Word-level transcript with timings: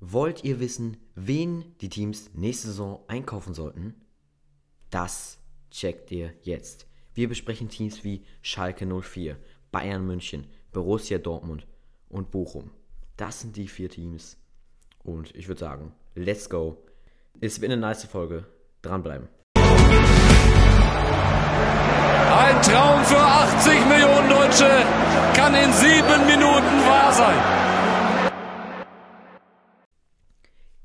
Wollt 0.00 0.44
ihr 0.44 0.60
wissen, 0.60 0.96
wen 1.16 1.74
die 1.80 1.88
Teams 1.88 2.30
nächste 2.32 2.68
Saison 2.68 3.00
einkaufen 3.08 3.52
sollten? 3.52 3.96
Das 4.90 5.38
checkt 5.72 6.12
ihr 6.12 6.32
jetzt. 6.42 6.86
Wir 7.14 7.28
besprechen 7.28 7.68
Teams 7.68 8.04
wie 8.04 8.22
Schalke 8.40 8.86
04, 8.86 9.36
Bayern 9.72 10.06
München, 10.06 10.46
Borussia 10.72 11.18
Dortmund 11.18 11.66
und 12.08 12.30
Bochum. 12.30 12.70
Das 13.16 13.40
sind 13.40 13.56
die 13.56 13.66
vier 13.66 13.90
Teams. 13.90 14.36
Und 15.02 15.34
ich 15.34 15.48
würde 15.48 15.58
sagen, 15.58 15.92
let's 16.14 16.48
go. 16.48 16.80
Es 17.40 17.60
wird 17.60 17.72
eine 17.72 17.80
nice 17.80 18.04
Folge. 18.04 18.46
Dranbleiben. 18.82 19.26
Ein 19.56 19.64
Traum 22.62 23.04
für 23.04 23.18
80 23.18 23.84
Millionen 23.86 24.28
Deutsche 24.28 24.70
kann 25.34 25.56
in 25.56 25.72
sieben 25.72 26.24
Minuten 26.26 26.86
wahr 26.86 27.12
sein. 27.12 27.67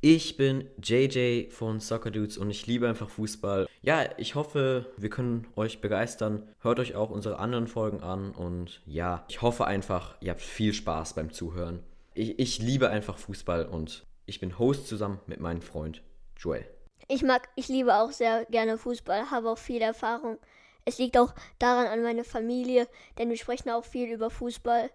Ich 0.05 0.35
bin 0.35 0.69
JJ 0.83 1.49
von 1.49 1.79
Soccer 1.79 2.11
Dudes 2.11 2.37
und 2.37 2.49
ich 2.49 2.67
liebe 2.67 2.89
einfach 2.89 3.07
Fußball. 3.07 3.69
Ja, 3.83 4.03
ich 4.17 4.35
hoffe, 4.35 4.91
wir 4.97 5.09
können 5.09 5.47
euch 5.55 5.79
begeistern. 5.79 6.53
Hört 6.59 6.81
euch 6.81 6.95
auch 6.95 7.09
unsere 7.09 7.39
anderen 7.39 7.67
Folgen 7.67 8.01
an 8.01 8.31
und 8.31 8.81
ja, 8.85 9.23
ich 9.29 9.41
hoffe 9.41 9.63
einfach, 9.63 10.17
ihr 10.19 10.31
habt 10.31 10.41
viel 10.41 10.73
Spaß 10.73 11.13
beim 11.13 11.31
Zuhören. 11.31 11.83
Ich, 12.15 12.37
ich 12.37 12.59
liebe 12.59 12.89
einfach 12.89 13.17
Fußball 13.17 13.65
und 13.65 14.05
ich 14.25 14.41
bin 14.41 14.59
Host 14.59 14.89
zusammen 14.89 15.21
mit 15.25 15.39
meinem 15.39 15.61
Freund 15.61 16.01
Joel. 16.35 16.65
Ich 17.07 17.23
mag, 17.23 17.47
ich 17.55 17.69
liebe 17.69 17.95
auch 17.95 18.11
sehr 18.11 18.43
gerne 18.47 18.77
Fußball, 18.77 19.31
habe 19.31 19.51
auch 19.51 19.57
viel 19.57 19.81
Erfahrung. 19.81 20.37
Es 20.83 20.97
liegt 20.97 21.17
auch 21.17 21.33
daran 21.59 21.87
an 21.87 22.03
meine 22.03 22.25
Familie, 22.25 22.89
denn 23.17 23.29
wir 23.29 23.37
sprechen 23.37 23.69
auch 23.69 23.85
viel 23.85 24.11
über 24.11 24.29
Fußball. 24.29 24.89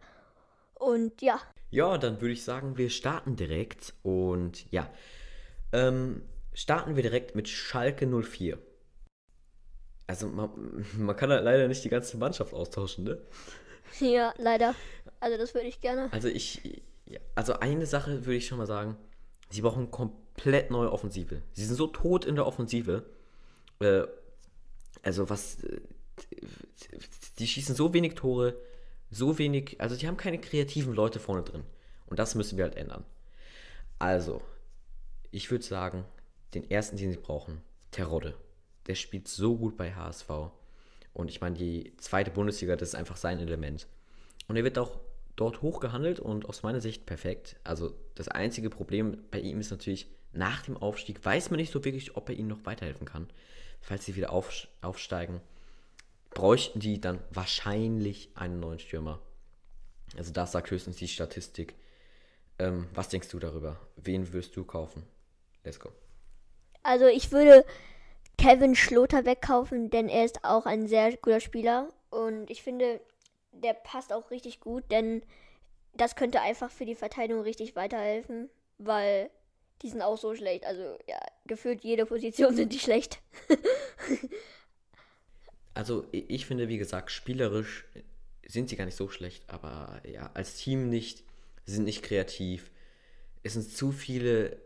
Und 0.78 1.20
ja. 1.22 1.40
Ja, 1.70 1.98
dann 1.98 2.20
würde 2.20 2.32
ich 2.32 2.44
sagen, 2.44 2.78
wir 2.78 2.90
starten 2.90 3.36
direkt. 3.36 3.94
Und 4.02 4.70
ja, 4.72 4.90
ähm, 5.72 6.22
starten 6.54 6.96
wir 6.96 7.02
direkt 7.02 7.34
mit 7.34 7.48
Schalke 7.48 8.06
04. 8.06 8.58
Also 10.06 10.26
man, 10.28 10.50
man 10.96 11.16
kann 11.16 11.30
halt 11.30 11.44
leider 11.44 11.68
nicht 11.68 11.84
die 11.84 11.90
ganze 11.90 12.16
Mannschaft 12.16 12.52
austauschen, 12.52 13.04
ne? 13.04 13.18
Ja, 14.00 14.34
leider. 14.36 14.74
Also 15.18 15.38
das 15.38 15.54
würde 15.54 15.66
ich 15.66 15.80
gerne. 15.80 16.12
Also 16.12 16.28
ich, 16.28 16.82
also 17.34 17.54
eine 17.54 17.86
Sache 17.86 18.26
würde 18.26 18.36
ich 18.36 18.46
schon 18.46 18.58
mal 18.58 18.66
sagen, 18.66 18.96
sie 19.48 19.62
brauchen 19.62 19.90
komplett 19.90 20.70
neue 20.70 20.92
Offensive. 20.92 21.40
Sie 21.52 21.64
sind 21.64 21.76
so 21.76 21.86
tot 21.86 22.26
in 22.26 22.34
der 22.34 22.46
Offensive. 22.46 23.04
Äh, 23.80 24.02
also 25.02 25.30
was, 25.30 25.62
äh, 25.64 25.80
die 27.38 27.46
schießen 27.46 27.74
so 27.74 27.94
wenig 27.94 28.14
Tore, 28.14 28.56
so 29.10 29.38
wenig, 29.38 29.80
also 29.80 29.96
die 29.96 30.06
haben 30.06 30.16
keine 30.16 30.38
kreativen 30.38 30.94
Leute 30.94 31.20
vorne 31.20 31.42
drin. 31.42 31.64
Und 32.06 32.18
das 32.18 32.34
müssen 32.34 32.56
wir 32.56 32.64
halt 32.64 32.76
ändern. 32.76 33.04
Also, 33.98 34.42
ich 35.30 35.50
würde 35.50 35.64
sagen, 35.64 36.04
den 36.54 36.70
ersten, 36.70 36.96
den 36.96 37.12
sie 37.12 37.18
brauchen, 37.18 37.60
Terodde. 37.90 38.34
Der 38.86 38.94
spielt 38.94 39.28
so 39.28 39.56
gut 39.56 39.76
bei 39.76 39.94
HSV. 39.94 40.30
Und 41.12 41.30
ich 41.30 41.40
meine, 41.40 41.56
die 41.56 41.96
zweite 41.98 42.30
Bundesliga, 42.30 42.76
das 42.76 42.90
ist 42.90 42.94
einfach 42.94 43.16
sein 43.16 43.38
Element. 43.38 43.86
Und 44.46 44.56
er 44.56 44.64
wird 44.64 44.78
auch 44.78 44.98
dort 45.36 45.62
hoch 45.62 45.80
gehandelt 45.80 46.20
und 46.20 46.46
aus 46.48 46.62
meiner 46.62 46.80
Sicht 46.80 47.06
perfekt. 47.06 47.56
Also 47.64 47.94
das 48.14 48.28
einzige 48.28 48.70
Problem 48.70 49.18
bei 49.30 49.40
ihm 49.40 49.60
ist 49.60 49.70
natürlich, 49.70 50.08
nach 50.32 50.62
dem 50.62 50.76
Aufstieg 50.76 51.24
weiß 51.24 51.50
man 51.50 51.58
nicht 51.58 51.72
so 51.72 51.84
wirklich, 51.84 52.16
ob 52.16 52.28
er 52.28 52.36
ihnen 52.36 52.48
noch 52.48 52.64
weiterhelfen 52.64 53.06
kann. 53.06 53.28
Falls 53.80 54.04
sie 54.04 54.16
wieder 54.16 54.32
aufsteigen, 54.32 55.40
bräuchten 56.30 56.80
die 56.80 57.00
dann 57.00 57.20
wahrscheinlich 57.30 58.30
einen 58.34 58.60
neuen 58.60 58.78
Stürmer. 58.78 59.20
Also 60.16 60.32
das 60.32 60.52
sagt 60.52 60.70
höchstens 60.70 60.96
die 60.96 61.08
Statistik. 61.08 61.74
Ähm, 62.58 62.88
was 62.94 63.08
denkst 63.08 63.28
du 63.28 63.38
darüber? 63.38 63.78
Wen 63.96 64.32
wirst 64.32 64.56
du 64.56 64.64
kaufen? 64.64 65.04
Let's 65.64 65.78
go. 65.78 65.90
Also 66.82 67.06
ich 67.06 67.30
würde 67.32 67.64
Kevin 68.36 68.74
Schloter 68.74 69.24
wegkaufen, 69.24 69.90
denn 69.90 70.08
er 70.08 70.24
ist 70.24 70.44
auch 70.44 70.64
ein 70.66 70.86
sehr 70.86 71.16
guter 71.16 71.40
Spieler 71.40 71.88
und 72.10 72.50
ich 72.50 72.62
finde, 72.62 73.00
der 73.52 73.74
passt 73.74 74.12
auch 74.12 74.30
richtig 74.30 74.60
gut, 74.60 74.84
denn 74.90 75.22
das 75.94 76.16
könnte 76.16 76.40
einfach 76.40 76.70
für 76.70 76.86
die 76.86 76.94
Verteidigung 76.94 77.42
richtig 77.42 77.76
weiterhelfen, 77.76 78.48
weil 78.78 79.30
die 79.82 79.88
sind 79.88 80.02
auch 80.02 80.16
so 80.16 80.34
schlecht. 80.34 80.64
Also 80.64 80.96
ja, 81.06 81.20
gefühlt 81.46 81.82
jede 81.82 82.06
Position 82.06 82.54
sind 82.54 82.72
die 82.72 82.78
schlecht. 82.78 83.20
also 85.78 86.04
ich 86.10 86.44
finde, 86.44 86.66
wie 86.66 86.76
gesagt, 86.76 87.12
spielerisch 87.12 87.84
sind 88.44 88.68
sie 88.68 88.74
gar 88.74 88.84
nicht 88.84 88.96
so 88.96 89.08
schlecht, 89.08 89.44
aber 89.46 90.02
ja, 90.04 90.28
als 90.34 90.56
Team 90.56 90.88
nicht, 90.88 91.22
sind 91.66 91.84
nicht 91.84 92.02
kreativ. 92.02 92.72
Es 93.44 93.52
sind 93.52 93.70
zu 93.70 93.92
viele 93.92 94.60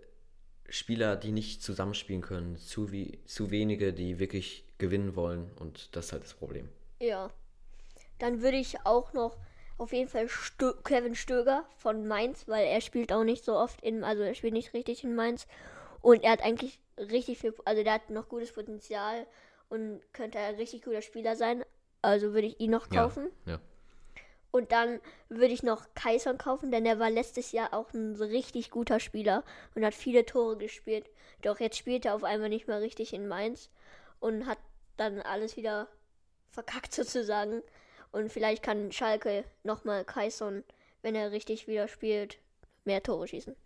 Spieler, 0.71 1.17
die 1.17 1.33
nicht 1.33 1.63
zusammenspielen 1.63 2.23
können, 2.23 2.57
zu, 2.57 2.93
wie, 2.93 3.19
zu 3.27 3.51
wenige, 3.51 3.93
die 3.93 4.19
wirklich 4.19 4.65
gewinnen 4.79 5.15
wollen 5.15 5.51
und 5.57 5.95
das 5.95 6.07
ist 6.07 6.13
halt 6.13 6.25
das 6.25 6.33
Problem. 6.33 6.71
Ja. 6.99 7.29
Dann 8.19 8.41
würde 8.41 8.57
ich 8.57 8.87
auch 8.87 9.13
noch 9.13 9.37
auf 9.77 9.93
jeden 9.93 10.09
Fall 10.09 10.31
Stö 10.31 10.73
Kevin 10.83 11.15
Stöger 11.15 11.67
von 11.77 12.09
Mainz, 12.09 12.49
weil 12.49 12.65
er 12.65 12.81
spielt 12.81 13.13
auch 13.13 13.25
nicht 13.25 13.45
so 13.45 13.55
oft 13.55 13.83
in, 13.83 14.03
also 14.03 14.23
er 14.23 14.35
spielt 14.35 14.55
nicht 14.55 14.73
richtig 14.73 15.05
in 15.05 15.15
Mainz 15.15 15.47
und 16.01 16.25
er 16.25 16.31
hat 16.31 16.43
eigentlich 16.43 16.81
richtig 16.97 17.37
viel, 17.37 17.55
also 17.67 17.83
der 17.85 17.93
hat 17.93 18.09
noch 18.09 18.31
gutes 18.31 18.53
Potenzial 18.53 19.27
und 19.73 20.03
könnte 20.13 20.39
ein 20.39 20.57
richtig 20.57 20.83
guter 20.83 21.01
Spieler 21.01 21.35
sein. 21.35 21.65
Also 22.03 22.35
würde 22.35 22.49
ich 22.49 22.61
ihn 22.61 22.71
noch 22.71 22.91
kaufen. 22.91 23.31
Ja. 23.47 23.53
ja. 23.53 23.61
Und 24.51 24.71
dann 24.71 25.01
würde 25.31 25.55
ich 25.55 25.63
noch 25.63 25.87
Kaison 25.95 26.37
kaufen, 26.37 26.71
denn 26.71 26.85
er 26.85 26.99
war 26.99 27.09
letztes 27.09 27.53
Jahr 27.53 27.73
auch 27.73 27.91
ein 27.95 28.15
richtig 28.17 28.71
guter 28.71 29.01
Spieler 29.01 29.45
und 29.75 29.83
hat 29.83 29.95
viele 29.95 30.27
Tore 30.27 30.59
gespielt. 30.59 31.09
Doch 31.41 31.59
jetzt 31.59 31.79
spielt 31.79 32.05
er 32.05 32.15
auf 32.15 32.23
einmal 32.23 32.51
nicht 32.51 32.69
mehr 32.69 32.83
richtig 32.83 33.15
in 33.15 33.29
Mainz 33.29 33.71
und 34.21 34.45
hat 34.45 34.59
dann 34.99 35.21
alles 35.23 35.57
wieder 35.57 35.89
verkackt 36.51 36.93
sozusagen. 36.95 37.63
Und 38.11 38.31
vielleicht 38.31 38.63
kann 38.63 38.93
Schalke 38.93 39.45
nochmal 39.63 40.05
Kaison, 40.05 40.65
wenn 41.01 41.15
er 41.15 41.33
richtig 41.33 41.67
wieder 41.67 41.89
spielt, 41.89 42.37
mehr 42.85 43.03
Tore 43.03 43.27
schießen. 43.27 43.57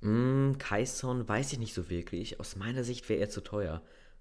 Mm, 0.00 0.54
Kaison 0.58 1.28
weiß 1.28 1.52
ich 1.52 1.60
nicht 1.60 1.74
so 1.74 1.88
wirklich. 1.88 2.40
Aus 2.40 2.56
meiner 2.56 2.82
Sicht 2.82 3.08
wäre 3.08 3.20
er 3.20 3.30
zu 3.30 3.42
teuer. 3.42 3.80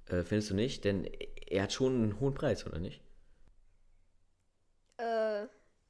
Äh, 0.10 0.24
findest 0.24 0.50
du 0.50 0.56
nicht? 0.56 0.84
Denn 0.84 1.06
er 1.48 1.64
hat 1.64 1.74
schon 1.74 1.96
einen 1.96 2.20
hohen 2.20 2.34
Preis, 2.34 2.66
oder 2.66 2.80
nicht? 2.80 3.02
Äh, 4.98 5.46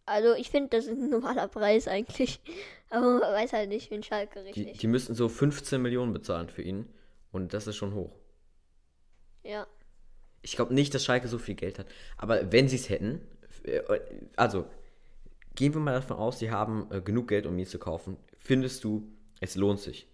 also 0.06 0.34
ich 0.34 0.50
finde, 0.50 0.70
das 0.70 0.86
ist 0.86 0.98
ein 0.98 1.10
normaler 1.10 1.48
Preis 1.48 1.88
eigentlich. 1.88 2.40
Aber 2.90 3.20
man 3.20 3.34
weiß 3.34 3.54
halt 3.54 3.70
nicht, 3.70 3.92
wie 3.92 4.02
Schalke 4.02 4.44
richtig. 4.44 4.74
Die, 4.74 4.80
die 4.80 4.88
müssten 4.88 5.14
so 5.14 5.30
15 5.30 5.82
Millionen 5.82 6.14
bezahlen 6.14 6.50
für 6.50 6.62
ihn. 6.62 6.92
Und 7.32 7.54
das 7.54 7.68
ist 7.68 7.76
schon 7.76 7.94
hoch. 7.94 8.16
Ja. 9.44 9.68
Ich 10.42 10.56
glaube 10.56 10.74
nicht, 10.74 10.94
dass 10.94 11.06
Schalke 11.06 11.28
so 11.28 11.38
viel 11.38 11.56
Geld 11.56 11.78
hat. 11.80 11.88
Aber 12.18 12.52
wenn 12.52 12.68
sie 12.68 12.78
es 12.78 12.90
hätten, 12.90 13.22
äh, 13.64 13.82
also 14.36 14.66
gehen 15.56 15.74
wir 15.74 15.82
mal 15.82 15.94
davon 15.94 16.18
aus, 16.18 16.40
sie 16.40 16.50
haben 16.50 16.88
äh, 16.92 17.02
genug 17.02 17.28
Geld, 17.28 17.46
um 17.46 17.58
ihn 17.60 17.66
zu 17.66 17.78
kaufen. 17.78 18.18
Findest 18.38 18.84
du, 18.84 19.12
es 19.40 19.56
lohnt 19.56 19.80
sich? 19.80 20.08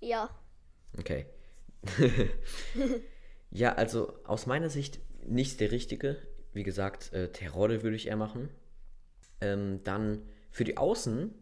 Ja. 0.00 0.30
Okay. 0.98 1.26
ja, 3.50 3.74
also 3.74 4.18
aus 4.24 4.46
meiner 4.46 4.70
Sicht 4.70 5.00
nicht 5.26 5.60
der 5.60 5.70
richtige. 5.70 6.16
Wie 6.52 6.62
gesagt, 6.62 7.12
äh, 7.12 7.30
Terodde 7.30 7.82
würde 7.82 7.96
ich 7.96 8.08
eher 8.08 8.16
machen. 8.16 8.48
Ähm, 9.40 9.82
dann 9.84 10.22
für 10.50 10.64
die 10.64 10.76
Außen 10.76 11.34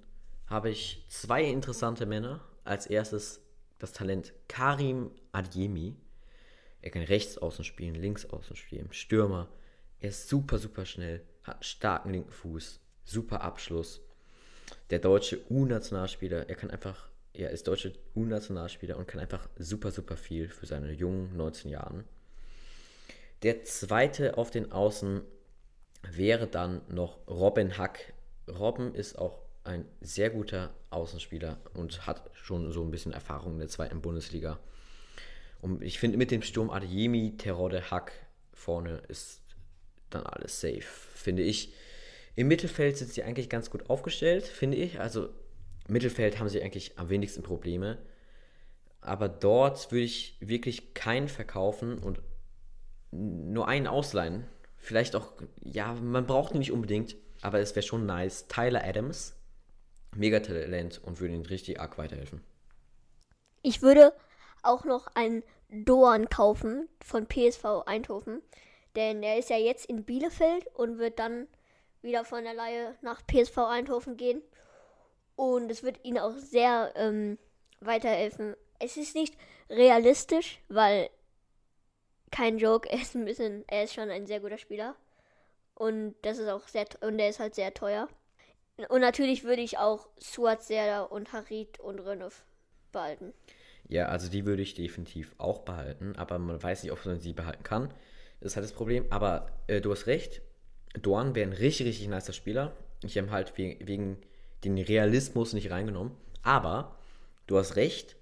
habe 0.46 0.70
ich 0.70 1.04
zwei 1.08 1.44
interessante 1.44 2.06
Männer. 2.06 2.44
Als 2.64 2.86
erstes 2.86 3.40
das 3.78 3.92
Talent 3.92 4.32
Karim 4.48 5.10
Adjemi. 5.32 5.96
Er 6.82 6.90
kann 6.90 7.02
rechts 7.02 7.38
außen 7.38 7.64
spielen, 7.64 7.94
links 7.94 8.26
außen 8.26 8.56
spielen, 8.56 8.92
Stürmer. 8.92 9.48
Er 10.00 10.10
ist 10.10 10.28
super, 10.28 10.58
super 10.58 10.84
schnell, 10.84 11.22
hat 11.42 11.64
starken 11.64 12.10
linken 12.10 12.30
Fuß, 12.30 12.80
super 13.02 13.40
Abschluss. 13.40 14.00
Der 14.90 14.98
deutsche 14.98 15.40
U-Nationalspieler, 15.50 16.48
er 16.48 16.54
kann 16.54 16.70
einfach, 16.70 17.08
er 17.36 17.50
ist 17.50 17.68
deutsche 17.68 17.92
U-Nationalspieler 18.14 18.96
und 18.96 19.06
kann 19.06 19.20
einfach 19.20 19.48
super, 19.58 19.90
super 19.90 20.16
viel 20.16 20.48
für 20.48 20.66
seine 20.66 20.92
jungen 20.92 21.36
19 21.36 21.70
Jahren. 21.70 22.04
Der 23.42 23.62
zweite 23.62 24.38
auf 24.38 24.50
den 24.50 24.72
Außen 24.72 25.22
wäre 26.10 26.46
dann 26.46 26.80
noch 26.88 27.18
Robin 27.28 27.76
Hack. 27.76 28.14
Robin 28.48 28.94
ist 28.94 29.18
auch 29.18 29.38
ein 29.64 29.84
sehr 30.00 30.30
guter 30.30 30.72
Außenspieler 30.90 31.58
und 31.74 32.06
hat 32.06 32.30
schon 32.34 32.72
so 32.72 32.82
ein 32.82 32.90
bisschen 32.90 33.12
Erfahrung 33.12 33.54
in 33.54 33.58
der 33.58 33.68
zweiten 33.68 34.00
Bundesliga. 34.00 34.58
Und 35.60 35.82
ich 35.82 35.98
finde, 35.98 36.16
mit 36.16 36.30
dem 36.30 36.42
Sturm 36.42 36.70
Adeyemi, 36.70 37.36
Terode, 37.36 37.90
Hack 37.90 38.12
vorne 38.52 39.02
ist 39.08 39.40
dann 40.10 40.24
alles 40.24 40.60
safe, 40.60 40.82
finde 40.82 41.42
ich. 41.42 41.72
Im 42.36 42.48
Mittelfeld 42.48 42.96
sind 42.96 43.12
sie 43.12 43.22
eigentlich 43.22 43.48
ganz 43.48 43.70
gut 43.70 43.90
aufgestellt, 43.90 44.44
finde 44.44 44.76
ich. 44.76 45.00
Also 45.00 45.30
Mittelfeld 45.88 46.38
haben 46.38 46.48
sie 46.48 46.62
eigentlich 46.62 46.98
am 46.98 47.08
wenigsten 47.08 47.42
Probleme. 47.42 47.98
Aber 49.00 49.28
dort 49.28 49.92
würde 49.92 50.04
ich 50.04 50.36
wirklich 50.40 50.94
keinen 50.94 51.28
verkaufen 51.28 51.98
und 51.98 52.20
nur 53.12 53.68
einen 53.68 53.86
ausleihen. 53.86 54.46
Vielleicht 54.76 55.14
auch, 55.14 55.32
ja, 55.62 55.94
man 55.94 56.26
braucht 56.26 56.54
ihn 56.54 56.58
nicht 56.58 56.72
unbedingt, 56.72 57.16
aber 57.40 57.60
es 57.60 57.74
wäre 57.76 57.86
schon 57.86 58.06
nice. 58.06 58.48
Tyler 58.48 58.84
Adams 58.84 59.34
Megatalent 60.14 61.02
und 61.04 61.20
würde 61.20 61.34
ihnen 61.34 61.46
richtig 61.46 61.80
arg 61.80 61.98
weiterhelfen. 61.98 62.42
Ich 63.62 63.82
würde 63.82 64.12
auch 64.62 64.84
noch 64.84 65.08
einen 65.14 65.42
Doan 65.68 66.28
kaufen 66.28 66.88
von 67.02 67.26
PSV 67.26 67.64
Eindhoven. 67.86 68.42
Denn 68.94 69.22
er 69.22 69.38
ist 69.38 69.50
ja 69.50 69.58
jetzt 69.58 69.86
in 69.86 70.04
Bielefeld 70.04 70.66
und 70.74 70.98
wird 70.98 71.18
dann 71.18 71.46
wieder 72.00 72.24
von 72.24 72.44
der 72.44 72.54
Laie 72.54 72.96
nach 73.02 73.20
PSV 73.26 73.58
Eindhoven 73.58 74.16
gehen. 74.16 74.42
Und 75.36 75.70
es 75.70 75.82
wird 75.82 76.04
ihn 76.04 76.18
auch 76.18 76.36
sehr 76.36 76.92
ähm, 76.96 77.38
weiterhelfen. 77.80 78.56
Es 78.78 78.96
ist 78.96 79.14
nicht 79.14 79.36
realistisch, 79.70 80.60
weil 80.68 81.10
kein 82.30 82.58
Joke, 82.58 82.88
er 82.90 83.00
ist 83.00 83.14
ein 83.14 83.24
bisschen, 83.24 83.64
er 83.68 83.84
ist 83.84 83.94
schon 83.94 84.10
ein 84.10 84.26
sehr 84.26 84.40
guter 84.40 84.58
Spieler. 84.58 84.96
Und 85.74 86.14
das 86.22 86.38
ist 86.38 86.48
auch 86.48 86.66
sehr 86.68 86.86
und 87.02 87.18
er 87.18 87.28
ist 87.28 87.38
halt 87.38 87.54
sehr 87.54 87.74
teuer. 87.74 88.08
Und 88.88 89.00
natürlich 89.00 89.44
würde 89.44 89.62
ich 89.62 89.78
auch 89.78 90.08
Suat 90.18 90.62
Serda 90.62 91.02
und 91.02 91.32
Harit 91.32 91.80
und 91.80 92.00
Renov 92.00 92.44
behalten. 92.92 93.32
Ja, 93.88 94.06
also 94.06 94.30
die 94.30 94.46
würde 94.46 94.62
ich 94.62 94.74
definitiv 94.74 95.34
auch 95.38 95.60
behalten, 95.60 96.16
aber 96.16 96.38
man 96.38 96.62
weiß 96.62 96.82
nicht, 96.82 96.92
ob 96.92 97.04
man 97.06 97.20
sie 97.20 97.32
behalten 97.32 97.62
kann. 97.62 97.92
Das 98.40 98.52
ist 98.52 98.56
halt 98.56 98.64
das 98.64 98.72
Problem. 98.72 99.06
Aber 99.10 99.50
äh, 99.66 99.80
du 99.80 99.92
hast 99.92 100.06
recht, 100.06 100.42
Dorn 101.00 101.34
wäre 101.34 101.48
ein 101.48 101.52
richtig, 101.52 101.86
richtig 101.86 102.08
nicer 102.08 102.32
Spieler. 102.32 102.76
Ich 103.04 103.16
habe 103.16 103.30
halt 103.30 103.56
wegen, 103.56 103.86
wegen 103.86 104.18
den 104.74 104.78
Realismus 104.84 105.52
nicht 105.52 105.70
reingenommen. 105.70 106.12
Aber 106.42 106.96
du 107.46 107.58
hast 107.58 107.76
recht, 107.76 108.16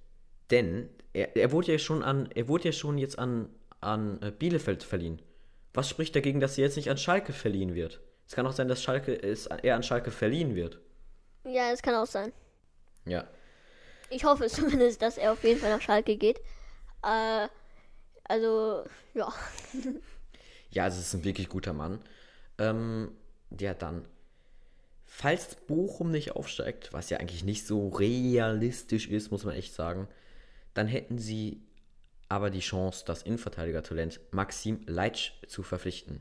denn 0.51 0.89
er, 1.13 1.37
er 1.37 1.53
wurde 1.53 1.73
ja 1.73 1.79
schon 1.79 2.03
an, 2.03 2.29
er 2.35 2.49
wurde 2.49 2.67
ja 2.67 2.73
schon 2.73 2.99
jetzt 2.99 3.19
an, 3.19 3.49
an 3.81 4.21
äh, 4.23 4.31
Bielefeld 4.31 4.83
verliehen. 4.83 5.23
Was 5.73 5.89
spricht 5.89 6.15
dagegen, 6.15 6.41
dass 6.41 6.59
er 6.59 6.65
jetzt 6.65 6.77
nicht 6.77 6.91
an 6.91 6.99
Schalke 6.99 7.33
verliehen 7.33 7.75
wird? 7.75 8.01
Es 8.27 8.35
kann 8.35 8.47
auch 8.47 8.53
sein, 8.53 8.69
dass 8.69 8.83
Schalke 8.83 9.13
ist, 9.13 9.47
er 9.47 9.77
an 9.77 9.83
Schalke 9.83 10.11
verliehen 10.11 10.55
wird. 10.55 10.81
Ja, 11.45 11.71
es 11.73 11.83
kann 11.83 11.95
auch 11.95 12.07
sein. 12.07 12.33
Ja. 13.05 13.27
Ich 14.11 14.25
hoffe 14.25 14.47
zumindest, 14.49 15.03
dass 15.03 15.19
er 15.19 15.33
auf 15.33 15.43
jeden 15.45 15.61
Fall 15.61 15.71
nach 15.71 15.83
Schalke 15.83 16.17
geht. 16.17 16.39
Äh, 17.03 17.49
also, 18.25 18.85
ja. 19.15 19.33
ja, 20.71 20.85
also 20.85 21.01
es 21.01 21.09
ist 21.09 21.15
ein 21.15 21.25
wirklich 21.25 21.49
guter 21.49 21.73
Mann. 21.73 22.01
Ähm, 22.59 23.13
ja, 23.59 23.75
dann. 23.75 24.07
Falls 25.17 25.55
Bochum 25.55 26.11
nicht 26.11 26.33
aufsteigt, 26.35 26.93
was 26.93 27.09
ja 27.09 27.19
eigentlich 27.19 27.45
nicht 27.45 27.69
so 27.69 27.89
realistisch 27.89 29.09
ist, 29.09 29.31
muss 29.31 29.45
man 29.45 29.55
echt 29.55 29.73
sagen, 29.73 30.09
dann 30.75 30.89
hätten 30.89 31.19
sie 31.19 31.63
aber 32.29 32.51
die 32.51 32.59
Chance, 32.59 33.05
das 33.07 33.23
Innenverteidiger-Talent 33.23 34.19
Maxim 34.33 34.81
Leitsch 34.87 35.31
zu 35.47 35.63
verpflichten. 35.63 36.19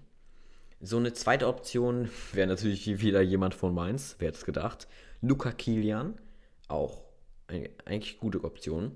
So 0.79 0.97
eine 0.97 1.11
zweite 1.11 1.47
Option 1.47 2.11
wäre 2.33 2.45
natürlich 2.45 3.01
wieder 3.01 3.21
jemand 3.21 3.55
von 3.55 3.73
Mainz, 3.73 4.15
wer 4.19 4.27
hätte 4.27 4.37
es 4.37 4.45
gedacht. 4.45 4.87
Luca 5.21 5.51
Kilian, 5.51 6.21
auch 6.67 7.01
eine, 7.47 7.71
eigentlich 7.85 8.19
gute 8.19 8.43
Option. 8.43 8.95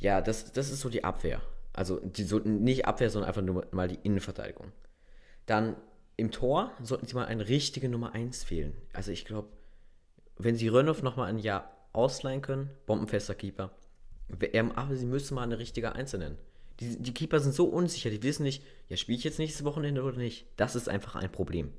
Ja, 0.00 0.22
das, 0.22 0.52
das 0.52 0.70
ist 0.70 0.80
so 0.80 0.88
die 0.88 1.04
Abwehr. 1.04 1.42
Also 1.74 2.00
die, 2.00 2.24
so, 2.24 2.38
nicht 2.38 2.86
Abwehr, 2.86 3.10
sondern 3.10 3.28
einfach 3.28 3.42
nur 3.42 3.66
mal 3.72 3.88
die 3.88 3.98
Innenverteidigung. 4.02 4.72
Dann 5.44 5.76
im 6.18 6.32
Tor 6.32 6.72
sollten 6.82 7.06
sie 7.06 7.14
mal 7.14 7.26
eine 7.26 7.48
richtige 7.48 7.88
Nummer 7.88 8.12
1 8.12 8.50
wählen. 8.50 8.74
Also 8.92 9.12
ich 9.12 9.24
glaube, 9.24 9.48
wenn 10.36 10.56
sie 10.56 10.66
Rönnow 10.68 11.00
nochmal 11.02 11.28
ein 11.28 11.38
Jahr 11.38 11.70
ausleihen 11.92 12.42
können, 12.42 12.70
bombenfester 12.86 13.36
Keeper, 13.36 13.70
aber 14.28 14.96
sie 14.96 15.06
müssen 15.06 15.36
mal 15.36 15.44
eine 15.44 15.60
richtige 15.60 15.92
Einzel 15.92 16.18
nennen. 16.18 16.38
Die, 16.80 17.00
die 17.00 17.14
Keeper 17.14 17.38
sind 17.38 17.54
so 17.54 17.66
unsicher, 17.66 18.10
die 18.10 18.22
wissen 18.24 18.42
nicht, 18.42 18.64
ja, 18.88 18.96
spiele 18.96 19.16
ich 19.16 19.24
jetzt 19.24 19.38
nächstes 19.38 19.64
Wochenende 19.64 20.02
oder 20.02 20.18
nicht. 20.18 20.46
Das 20.56 20.74
ist 20.74 20.88
einfach 20.88 21.14
ein 21.14 21.30
Problem. 21.30 21.72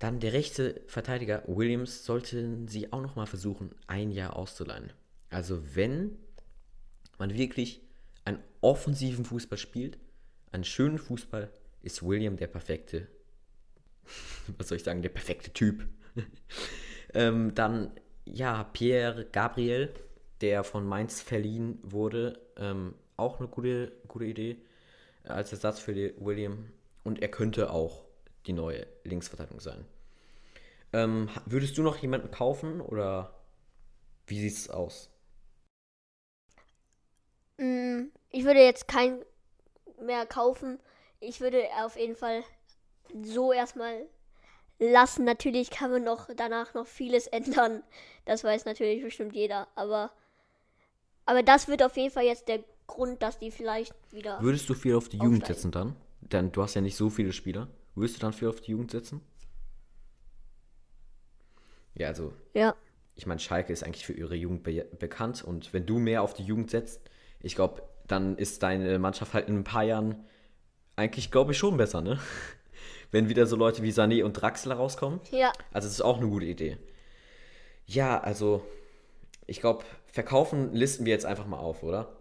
Dann 0.00 0.18
der 0.18 0.32
rechte 0.32 0.80
Verteidiger 0.88 1.44
Williams 1.46 2.04
sollten 2.04 2.66
sie 2.66 2.92
auch 2.92 3.00
nochmal 3.00 3.26
versuchen, 3.26 3.76
ein 3.86 4.10
Jahr 4.10 4.34
auszuleihen. 4.34 4.92
Also 5.30 5.62
wenn 5.76 6.18
man 7.16 7.34
wirklich 7.34 7.80
einen 8.24 8.42
offensiven 8.60 9.24
Fußball 9.24 9.58
spielt, 9.58 9.98
einen 10.50 10.64
schönen 10.64 10.98
Fußball, 10.98 11.50
ist 11.82 12.02
William 12.02 12.36
der 12.36 12.48
perfekte, 12.48 13.08
was 14.58 14.68
soll 14.68 14.76
ich 14.76 14.84
sagen, 14.84 15.02
der 15.02 15.08
perfekte 15.10 15.52
Typ. 15.52 15.86
ähm, 17.14 17.54
dann, 17.54 17.92
ja, 18.24 18.64
Pierre 18.64 19.26
Gabriel, 19.26 19.92
der 20.40 20.64
von 20.64 20.86
Mainz 20.86 21.20
verliehen 21.20 21.78
wurde, 21.82 22.40
ähm, 22.56 22.94
auch 23.16 23.38
eine 23.38 23.48
gute, 23.48 23.92
gute 24.06 24.24
Idee 24.24 24.58
äh, 25.24 25.28
als 25.28 25.52
Ersatz 25.52 25.80
für 25.80 25.94
William. 25.94 26.72
Und 27.04 27.22
er 27.22 27.28
könnte 27.28 27.70
auch 27.70 28.04
die 28.46 28.52
neue 28.52 28.86
Linksverteidigung 29.04 29.60
sein. 29.60 29.84
Ähm, 30.92 31.28
würdest 31.44 31.76
du 31.76 31.82
noch 31.82 31.96
jemanden 31.98 32.30
kaufen 32.30 32.80
oder 32.80 33.34
wie 34.26 34.40
sieht 34.40 34.54
es 34.54 34.70
aus? 34.70 35.10
Mm, 37.58 38.04
ich 38.30 38.44
würde 38.44 38.60
jetzt 38.60 38.88
keinen 38.88 39.22
mehr 40.00 40.26
kaufen. 40.26 40.78
Ich 41.20 41.40
würde 41.40 41.64
auf 41.82 41.96
jeden 41.96 42.16
Fall 42.16 42.42
so 43.22 43.52
erstmal 43.52 44.06
lassen. 44.78 45.24
Natürlich 45.24 45.70
kann 45.70 45.90
man 45.90 46.04
noch 46.04 46.28
danach 46.36 46.74
noch 46.74 46.86
vieles 46.86 47.26
ändern. 47.28 47.82
Das 48.24 48.44
weiß 48.44 48.64
natürlich 48.64 49.02
bestimmt 49.02 49.34
jeder. 49.34 49.68
Aber, 49.74 50.12
aber 51.26 51.42
das 51.42 51.68
wird 51.68 51.82
auf 51.82 51.96
jeden 51.96 52.12
Fall 52.12 52.24
jetzt 52.24 52.48
der 52.48 52.62
Grund, 52.86 53.22
dass 53.22 53.38
die 53.38 53.50
vielleicht 53.50 53.94
wieder. 54.12 54.40
Würdest 54.40 54.68
du 54.68 54.74
viel 54.74 54.94
auf 54.94 55.08
die 55.08 55.18
Jugend 55.18 55.46
setzen 55.46 55.70
dann? 55.70 55.96
Denn 56.20 56.52
du 56.52 56.62
hast 56.62 56.74
ja 56.74 56.80
nicht 56.80 56.96
so 56.96 57.10
viele 57.10 57.32
Spieler. 57.32 57.68
Würdest 57.94 58.16
du 58.16 58.20
dann 58.20 58.32
viel 58.32 58.48
auf 58.48 58.60
die 58.60 58.70
Jugend 58.72 58.90
setzen? 58.90 59.20
Ja, 61.94 62.08
also. 62.08 62.32
Ja. 62.54 62.74
Ich 63.14 63.26
meine, 63.26 63.40
Schalke 63.40 63.72
ist 63.72 63.82
eigentlich 63.82 64.06
für 64.06 64.12
ihre 64.12 64.36
Jugend 64.36 64.62
be 64.62 64.86
bekannt 64.98 65.42
und 65.42 65.72
wenn 65.72 65.84
du 65.84 65.98
mehr 65.98 66.22
auf 66.22 66.34
die 66.34 66.44
Jugend 66.44 66.70
setzt, 66.70 67.00
ich 67.40 67.56
glaube, 67.56 67.82
dann 68.06 68.36
ist 68.36 68.62
deine 68.62 68.98
Mannschaft 69.00 69.34
halt 69.34 69.48
in 69.48 69.56
ein 69.58 69.64
paar 69.64 69.82
Jahren 69.82 70.24
eigentlich, 70.98 71.30
glaube 71.30 71.52
ich, 71.52 71.58
schon 71.58 71.76
besser, 71.76 72.00
ne? 72.00 72.18
Wenn 73.10 73.28
wieder 73.28 73.46
so 73.46 73.56
Leute 73.56 73.82
wie 73.82 73.92
Sané 73.92 74.22
und 74.22 74.34
Draxler 74.34 74.74
rauskommen. 74.74 75.20
Ja. 75.30 75.52
Also, 75.72 75.86
das 75.86 75.94
ist 75.94 76.02
auch 76.02 76.18
eine 76.18 76.28
gute 76.28 76.44
Idee. 76.44 76.76
Ja, 77.86 78.20
also, 78.20 78.66
ich 79.46 79.60
glaube, 79.60 79.84
verkaufen 80.12 80.74
listen 80.74 81.06
wir 81.06 81.12
jetzt 81.12 81.24
einfach 81.24 81.46
mal 81.46 81.58
auf, 81.58 81.82
oder? 81.82 82.18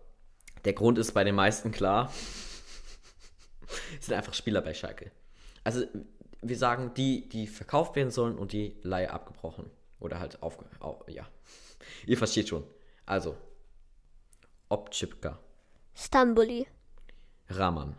Der 0.64 0.74
Grund 0.74 0.98
ist 0.98 1.14
bei 1.14 1.24
den 1.24 1.36
meisten 1.36 1.72
klar. 1.72 2.14
es 4.00 4.06
sind 4.06 4.16
einfach 4.16 4.34
Spieler 4.34 4.62
bei 4.62 4.74
Schalke. 4.74 5.12
Also, 5.66 5.84
wir 6.42 6.58
sagen 6.58 6.94
die, 6.96 7.28
die 7.28 7.48
verkauft 7.48 7.96
werden 7.96 8.12
sollen 8.12 8.38
und 8.38 8.54
die 8.54 8.78
Leihe 8.84 9.12
abgebrochen. 9.12 9.70
Oder 10.00 10.20
halt 10.20 10.42
aufge... 10.42 10.66
Auf, 10.80 11.04
ja. 11.08 11.28
Ihr 12.06 12.18
versteht 12.18 12.48
schon. 12.48 12.64
Also. 13.06 13.36
Obchipka. 14.70 15.40
Stamboli. 15.96 16.68
Raman. 17.50 17.98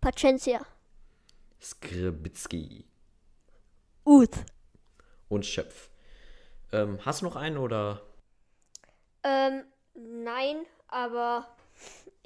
Pacencia. 0.00 0.66
Skribitski. 1.60 2.86
Uth. 4.04 4.44
Und 5.28 5.44
Schöpf. 5.44 5.90
Ähm, 6.72 6.98
hast 7.04 7.20
du 7.20 7.26
noch 7.26 7.36
einen 7.36 7.58
oder? 7.58 8.02
Ähm, 9.22 9.64
nein, 9.94 10.64
aber 10.88 11.46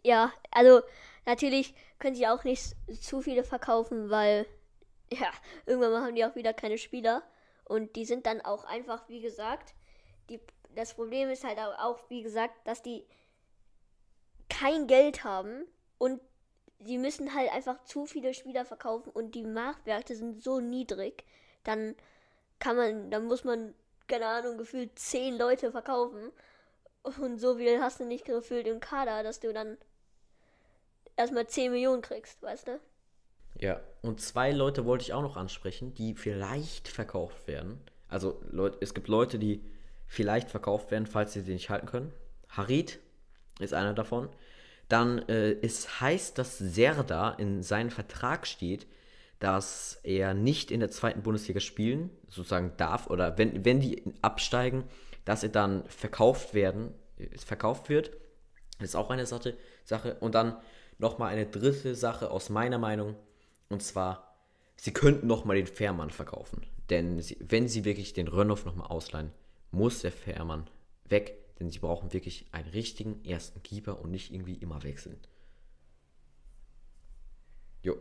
ja, 0.02 0.32
also 0.50 0.82
natürlich 1.26 1.74
können 1.98 2.14
sie 2.14 2.28
auch 2.28 2.44
nicht 2.44 2.76
zu 3.00 3.22
viele 3.22 3.42
verkaufen, 3.42 4.10
weil 4.10 4.46
ja, 5.10 5.30
irgendwann 5.66 6.02
haben 6.02 6.14
die 6.14 6.24
auch 6.24 6.36
wieder 6.36 6.52
keine 6.54 6.78
Spieler. 6.78 7.22
Und 7.64 7.96
die 7.96 8.04
sind 8.04 8.26
dann 8.26 8.40
auch 8.42 8.64
einfach, 8.64 9.08
wie 9.08 9.20
gesagt, 9.20 9.74
die, 10.28 10.40
das 10.74 10.94
Problem 10.94 11.30
ist 11.30 11.44
halt 11.44 11.58
auch, 11.58 11.98
wie 12.08 12.22
gesagt, 12.22 12.54
dass 12.66 12.82
die 12.82 13.06
kein 14.48 14.86
Geld 14.86 15.24
haben 15.24 15.64
und 15.98 16.20
sie 16.84 16.98
müssen 16.98 17.34
halt 17.34 17.52
einfach 17.52 17.82
zu 17.84 18.06
viele 18.06 18.34
Spieler 18.34 18.64
verkaufen 18.64 19.10
und 19.10 19.34
die 19.34 19.44
Marktwerte 19.44 20.14
sind 20.14 20.42
so 20.42 20.60
niedrig, 20.60 21.24
dann 21.64 21.94
kann 22.58 22.76
man, 22.76 23.10
dann 23.10 23.26
muss 23.26 23.44
man, 23.44 23.74
keine 24.06 24.26
Ahnung, 24.26 24.58
gefühlt 24.58 24.98
zehn 24.98 25.36
Leute 25.36 25.70
verkaufen. 25.70 26.30
Und 27.20 27.38
so 27.38 27.56
viel 27.56 27.80
hast 27.80 28.00
du 28.00 28.04
nicht 28.04 28.24
gefühlt 28.24 28.66
im 28.66 28.80
Kader, 28.80 29.22
dass 29.22 29.40
du 29.40 29.52
dann 29.52 29.76
erstmal 31.16 31.46
10 31.46 31.72
Millionen 31.72 32.02
kriegst, 32.02 32.42
weißt 32.42 32.68
du? 32.68 32.80
Ja, 33.58 33.80
und 34.02 34.20
zwei 34.20 34.50
Leute 34.50 34.84
wollte 34.84 35.02
ich 35.02 35.12
auch 35.12 35.22
noch 35.22 35.36
ansprechen, 35.36 35.94
die 35.94 36.14
vielleicht 36.14 36.88
verkauft 36.88 37.46
werden. 37.46 37.80
Also 38.08 38.40
Leute, 38.50 38.78
es 38.80 38.94
gibt 38.94 39.08
Leute, 39.08 39.38
die 39.38 39.64
vielleicht 40.06 40.50
verkauft 40.50 40.90
werden, 40.90 41.06
falls 41.06 41.32
sie 41.32 41.40
sie 41.40 41.52
nicht 41.52 41.70
halten 41.70 41.86
können. 41.86 42.12
Harid 42.48 42.98
ist 43.60 43.74
einer 43.74 43.94
davon. 43.94 44.28
Dann 44.94 45.28
äh, 45.28 45.56
es 45.60 46.00
heißt, 46.00 46.38
dass 46.38 46.56
Serda 46.56 47.30
in 47.30 47.64
seinem 47.64 47.90
Vertrag 47.90 48.46
steht, 48.46 48.86
dass 49.40 49.98
er 50.04 50.34
nicht 50.34 50.70
in 50.70 50.78
der 50.78 50.88
zweiten 50.88 51.24
Bundesliga 51.24 51.58
spielen, 51.58 52.10
sozusagen 52.28 52.74
darf, 52.76 53.08
oder 53.08 53.36
wenn, 53.36 53.64
wenn 53.64 53.80
die 53.80 54.04
absteigen, 54.22 54.84
dass 55.24 55.42
er 55.42 55.48
dann 55.48 55.82
verkauft 55.88 56.54
werden, 56.54 56.94
verkauft 57.44 57.88
wird. 57.88 58.12
Das 58.78 58.90
ist 58.90 58.94
auch 58.94 59.10
eine 59.10 59.26
Sache. 59.26 59.56
Und 60.20 60.36
dann 60.36 60.58
nochmal 60.98 61.32
eine 61.32 61.46
dritte 61.46 61.96
Sache 61.96 62.30
aus 62.30 62.48
meiner 62.48 62.78
Meinung. 62.78 63.16
Und 63.68 63.82
zwar, 63.82 64.36
sie 64.76 64.92
könnten 64.92 65.26
nochmal 65.26 65.56
den 65.56 65.66
Fährmann 65.66 66.10
verkaufen. 66.10 66.62
Denn 66.88 67.20
sie, 67.20 67.36
wenn 67.40 67.66
sie 67.66 67.84
wirklich 67.84 68.12
den 68.12 68.28
Rönnoff 68.28 68.64
nochmal 68.64 68.86
ausleihen, 68.86 69.32
muss 69.72 70.02
der 70.02 70.12
Fährmann 70.12 70.70
weg, 71.08 71.43
denn 71.58 71.70
sie 71.70 71.78
brauchen 71.78 72.12
wirklich 72.12 72.46
einen 72.52 72.68
richtigen 72.68 73.25
ersten 73.25 73.62
Keeper 73.62 74.00
und 74.00 74.11
nicht 74.11 74.32
irgendwie 74.32 74.54
immer 74.54 74.82
wechseln. 74.82 75.18
Jo. 77.82 77.96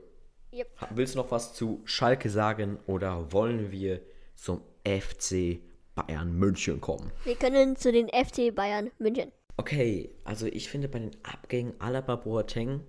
Yep. 0.53 0.67
Willst 0.91 1.15
du 1.15 1.19
noch 1.19 1.31
was 1.31 1.53
zu 1.53 1.81
Schalke 1.85 2.29
sagen 2.29 2.79
oder 2.87 3.31
wollen 3.31 3.71
wir 3.71 4.01
zum 4.35 4.61
FC 4.85 5.59
Bayern 5.95 6.33
München 6.37 6.81
kommen? 6.81 7.11
Wir 7.23 7.35
können 7.35 7.75
zu 7.75 7.91
den 7.91 8.07
FC 8.09 8.53
Bayern 8.53 8.91
München. 8.99 9.31
Okay, 9.57 10.09
also 10.23 10.47
ich 10.47 10.69
finde 10.69 10.87
bei 10.87 10.99
den 10.99 11.11
Abgängen 11.23 11.79
Alaba, 11.79 12.15
Boateng, 12.15 12.81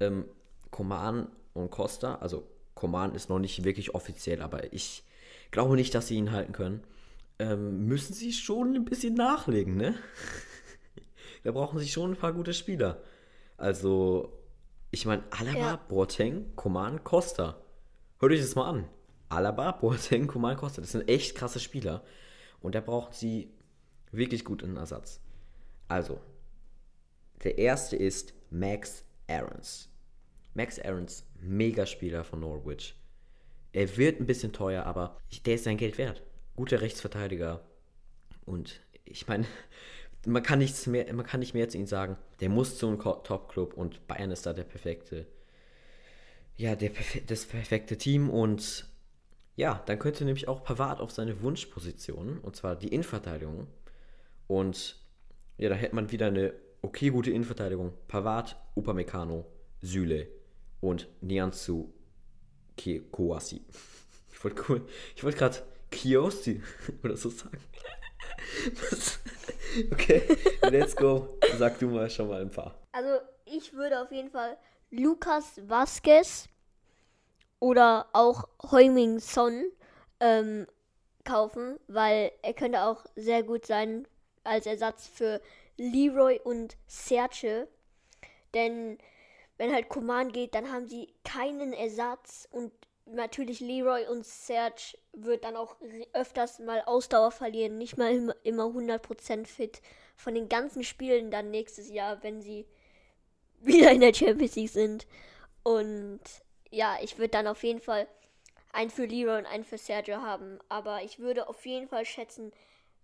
ähm, 0.00 0.24
Coman 0.70 1.28
und 1.54 1.70
Costa, 1.70 2.16
also 2.16 2.48
Coman 2.74 3.14
ist 3.14 3.28
noch 3.28 3.38
nicht 3.38 3.64
wirklich 3.64 3.94
offiziell, 3.94 4.42
aber 4.42 4.72
ich 4.72 5.04
glaube 5.50 5.76
nicht, 5.76 5.94
dass 5.94 6.08
sie 6.08 6.16
ihn 6.16 6.32
halten 6.32 6.52
können, 6.52 6.82
ähm, 7.38 7.86
müssen 7.86 8.14
sie 8.14 8.32
schon 8.32 8.74
ein 8.74 8.84
bisschen 8.84 9.14
nachlegen, 9.14 9.76
ne? 9.76 9.94
da 11.44 11.52
brauchen 11.52 11.78
sie 11.78 11.88
schon 11.88 12.12
ein 12.12 12.16
paar 12.16 12.32
gute 12.32 12.52
Spieler. 12.54 13.02
Also, 13.56 14.32
ich 14.90 15.06
meine, 15.06 15.24
Alaba, 15.30 15.58
Ja. 15.58 15.76
Boateng, 15.76 16.54
Coman, 16.56 17.04
Costa. 17.04 17.60
Hört 18.18 18.32
euch 18.32 18.40
das 18.40 18.54
mal 18.54 18.68
an. 18.68 18.88
Alaba, 19.28 19.72
Boateng, 19.72 20.26
Coman, 20.26 20.56
Costa. 20.56 20.80
Das 20.80 20.92
sind 20.92 21.08
echt 21.08 21.34
krasse 21.36 21.60
Spieler. 21.60 22.02
Und 22.60 22.74
da 22.74 22.80
brauchen 22.80 23.12
sie 23.12 23.52
wirklich 24.10 24.44
guten 24.44 24.76
Ersatz. 24.76 25.20
Also, 25.86 26.20
der 27.44 27.58
erste 27.58 27.96
ist 27.96 28.34
Max 28.50 29.04
Aarons. 29.28 29.88
Max 30.54 30.78
Aarons, 30.80 31.24
Megaspieler 31.40 32.24
von 32.24 32.40
Norwich. 32.40 32.96
Er 33.72 33.96
wird 33.96 34.20
ein 34.20 34.26
bisschen 34.26 34.52
teuer, 34.52 34.84
aber 34.84 35.18
der 35.46 35.54
ist 35.54 35.64
sein 35.64 35.76
Geld 35.76 35.98
wert. 35.98 36.22
Guter 36.58 36.80
Rechtsverteidiger. 36.80 37.60
Und 38.44 38.80
ich 39.04 39.28
meine, 39.28 39.46
man 40.26 40.42
kann 40.42 40.58
nichts 40.58 40.88
mehr, 40.88 41.12
man 41.14 41.24
kann 41.24 41.38
nicht 41.38 41.54
mehr 41.54 41.68
zu 41.68 41.78
ihm 41.78 41.86
sagen. 41.86 42.16
Der 42.40 42.48
muss 42.48 42.76
zu 42.78 42.88
einem 42.88 42.98
Top-Club 42.98 43.74
und 43.74 44.08
Bayern 44.08 44.32
ist 44.32 44.44
da 44.44 44.52
der 44.52 44.64
perfekte, 44.64 45.24
ja, 46.56 46.74
der, 46.74 46.90
das 47.28 47.44
perfekte 47.44 47.96
Team 47.96 48.28
und 48.28 48.88
ja, 49.54 49.84
dann 49.86 50.00
könnte 50.00 50.24
nämlich 50.24 50.48
auch 50.48 50.64
Pavard 50.64 51.00
auf 51.00 51.12
seine 51.12 51.42
Wunschposition, 51.42 52.38
und 52.38 52.56
zwar 52.56 52.74
die 52.74 52.88
Innenverteidigung. 52.88 53.68
Und 54.48 54.96
ja, 55.58 55.68
da 55.68 55.76
hätte 55.76 55.94
man 55.94 56.10
wieder 56.10 56.26
eine 56.26 56.54
okay 56.82 57.10
gute 57.10 57.30
Innenverteidigung. 57.30 57.92
Pavard, 58.08 58.56
Upamecano, 58.74 59.46
Süle 59.80 60.26
und 60.80 61.06
Nianzu 61.20 61.94
Kouassi. 63.12 63.62
Ich 64.32 64.44
wollte 64.44 64.62
cool, 64.68 64.86
ich 65.16 65.24
wollte 65.24 65.38
gerade 65.38 65.62
Kiosi 65.90 66.62
oder 67.04 67.16
so 67.16 67.30
sagen. 67.30 67.58
Okay, 69.92 70.22
let's 70.62 70.96
go. 70.96 71.38
Sag 71.58 71.78
du 71.78 71.88
mal 71.88 72.08
schon 72.10 72.28
mal 72.28 72.40
ein 72.40 72.50
paar. 72.50 72.74
Also 72.92 73.20
ich 73.44 73.72
würde 73.72 74.00
auf 74.00 74.10
jeden 74.10 74.30
Fall 74.30 74.56
Lukas 74.90 75.60
Vasquez 75.68 76.48
oder 77.60 78.08
auch 78.12 78.48
Heung-Min 78.70 79.20
Son 79.20 79.64
ähm, 80.20 80.66
kaufen, 81.24 81.78
weil 81.86 82.32
er 82.42 82.54
könnte 82.54 82.82
auch 82.82 83.04
sehr 83.16 83.42
gut 83.42 83.66
sein 83.66 84.06
als 84.44 84.66
Ersatz 84.66 85.06
für 85.06 85.40
Leroy 85.76 86.40
und 86.42 86.76
Serge. 86.86 87.68
Denn 88.54 88.98
wenn 89.58 89.72
halt 89.72 89.88
Coman 89.88 90.32
geht, 90.32 90.54
dann 90.54 90.72
haben 90.72 90.86
sie 90.86 91.12
keinen 91.24 91.72
Ersatz 91.72 92.48
und 92.50 92.72
natürlich 93.12 93.60
Leroy 93.60 94.06
und 94.06 94.24
Serge 94.24 94.96
wird 95.12 95.44
dann 95.44 95.56
auch 95.56 95.76
öfters 96.12 96.58
mal 96.58 96.82
Ausdauer 96.86 97.30
verlieren, 97.30 97.78
nicht 97.78 97.96
mal 97.96 98.12
immer, 98.14 98.36
immer 98.42 98.64
100% 98.64 99.46
fit 99.46 99.80
von 100.16 100.34
den 100.34 100.48
ganzen 100.48 100.84
Spielen 100.84 101.30
dann 101.30 101.50
nächstes 101.50 101.88
Jahr, 101.90 102.22
wenn 102.22 102.40
sie 102.40 102.66
wieder 103.60 103.90
in 103.92 104.00
der 104.00 104.14
Champions 104.14 104.56
League 104.56 104.70
sind. 104.70 105.06
Und 105.62 106.20
ja, 106.70 106.96
ich 107.02 107.18
würde 107.18 107.30
dann 107.30 107.46
auf 107.46 107.62
jeden 107.62 107.80
Fall 107.80 108.06
einen 108.72 108.90
für 108.90 109.06
Leroy 109.06 109.38
und 109.38 109.46
einen 109.46 109.64
für 109.64 109.78
Sergio 109.78 110.18
haben. 110.18 110.58
Aber 110.68 111.02
ich 111.02 111.18
würde 111.18 111.48
auf 111.48 111.64
jeden 111.66 111.88
Fall 111.88 112.04
schätzen, 112.04 112.52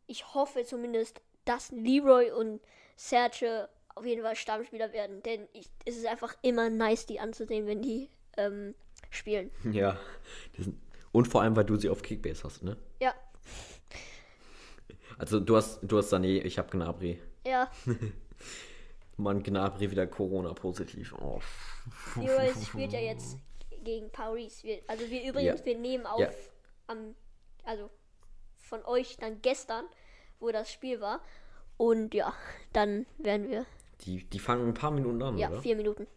ich 0.07 0.35
hoffe 0.35 0.65
zumindest, 0.65 1.21
dass 1.45 1.71
Leroy 1.73 2.31
und 2.31 2.61
Sergio 2.97 3.67
auf 3.95 4.05
jeden 4.05 4.23
Fall 4.23 4.37
Stammspieler 4.37 4.93
werden. 4.93 5.23
Denn 5.23 5.49
ich, 5.53 5.67
es 5.85 5.97
ist 5.97 6.07
einfach 6.07 6.37
immer 6.43 6.71
nice, 6.71 7.07
die 7.07 7.21
anzusehen, 7.21 7.67
wenn 7.67 7.83
die 7.83 8.11
ähm, 8.37 8.75
spielen. 9.11 9.51
Ja. 9.71 9.99
Und 11.13 11.27
vor 11.29 11.43
allem, 11.43 11.55
weil 11.57 11.65
du 11.65 11.77
sie 11.77 11.89
auf 11.89 12.03
Kickbase 12.03 12.45
hast, 12.45 12.63
ne? 12.63 12.77
Ja, 13.01 13.15
Also 15.19 15.39
du 15.41 15.57
hast, 15.57 15.81
du 15.83 15.99
hast 15.99 16.13
Sané, 16.13 16.43
ich 16.43 16.59
habe 16.59 16.71
Gnabry. 16.71 17.21
ja. 17.47 17.71
Mann, 19.17 19.45
Gnabry 19.45 19.93
wieder 19.93 20.09
Corona-positiv. 20.09 21.15
Oh. 21.21 21.41
Spielt 22.67 22.93
ja 22.93 22.99
jetzt 22.99 23.39
gegen 23.85 24.11
Paris. 24.11 24.65
Wir, 24.65 24.81
also 24.89 25.09
wir 25.09 25.23
übrigens, 25.23 25.61
Ja. 25.61 25.67
wir 25.67 25.79
nehmen 25.79 26.05
auf 26.05 26.19
Ja. 26.19 26.31
am, 26.89 27.15
also 27.63 27.91
von 28.57 28.85
euch 28.85 29.17
dann 29.19 29.41
gestern, 29.41 29.85
wo 30.41 30.51
das 30.51 30.73
Spiel 30.73 31.01
war. 31.01 31.21
Und 31.77 32.13
ja, 32.13 32.35
dann 32.73 33.07
werden 33.19 33.49
wir, 33.51 33.67
Die, 34.01 34.25
die 34.25 34.39
fangen 34.41 34.67
ein 34.67 34.75
paar 34.75 34.91
Minuten 34.91 35.23
an, 35.23 35.39
ja, 35.39 35.49
oder? 35.49 35.63
vier 35.63 35.77
Minuten. 35.77 36.09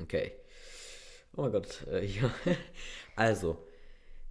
Okay. 0.00 0.32
Oh 1.36 1.42
mein 1.42 1.52
Gott, 1.52 1.86
äh, 1.86 2.04
ja. 2.04 2.30
Also, 3.16 3.66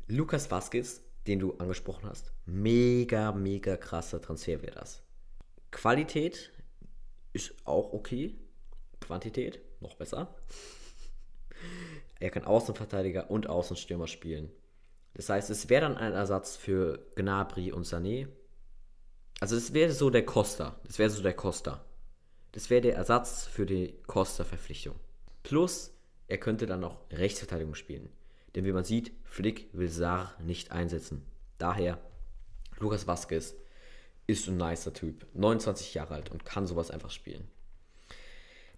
Lukas 0.07 0.49
Vasquez, 0.49 1.01
den 1.27 1.39
du 1.39 1.53
angesprochen 1.57 2.09
hast, 2.09 2.31
mega, 2.45 3.31
mega 3.31 3.77
krasser 3.77 4.21
Transfer 4.21 4.61
wäre 4.61 4.75
das. 4.75 5.01
Qualität 5.71 6.51
ist 7.33 7.53
auch 7.65 7.93
okay. 7.93 8.35
Quantität 8.99 9.59
noch 9.79 9.95
besser. 9.95 10.35
Er 12.19 12.29
kann 12.29 12.43
Außenverteidiger 12.43 13.31
und 13.31 13.47
Außenstürmer 13.47 14.05
spielen. 14.05 14.51
Das 15.15 15.29
heißt, 15.29 15.49
es 15.49 15.69
wäre 15.69 15.81
dann 15.81 15.97
ein 15.97 16.13
Ersatz 16.13 16.55
für 16.55 16.99
Gnabry 17.15 17.71
und 17.71 17.87
Sané. 17.87 18.27
Also 19.39 19.55
es 19.55 19.73
wäre 19.73 19.91
so 19.91 20.11
der 20.11 20.23
Costa. 20.23 20.79
Das 20.85 20.99
wäre 20.99 21.09
so 21.09 21.23
der 21.23 21.33
Costa. 21.33 21.83
Das 22.51 22.69
wäre 22.69 22.81
der 22.81 22.95
Ersatz 22.95 23.47
für 23.47 23.65
die 23.65 23.95
Costa-Verpflichtung. 24.05 24.99
Plus, 25.41 25.93
er 26.31 26.37
könnte 26.37 26.65
dann 26.65 26.85
auch 26.85 26.97
Rechtsverteidigung 27.11 27.75
spielen. 27.75 28.09
Denn 28.55 28.63
wie 28.63 28.71
man 28.71 28.85
sieht, 28.85 29.11
Flick 29.25 29.69
will 29.73 29.89
Saar 29.89 30.33
nicht 30.41 30.71
einsetzen. 30.71 31.25
Daher, 31.57 31.99
Lukas 32.79 33.05
Vasquez 33.05 33.53
ist 34.27 34.47
ein 34.47 34.55
nicer 34.55 34.93
Typ. 34.93 35.25
29 35.33 35.93
Jahre 35.93 36.13
alt 36.15 36.31
und 36.31 36.45
kann 36.45 36.67
sowas 36.67 36.89
einfach 36.89 37.11
spielen. 37.11 37.49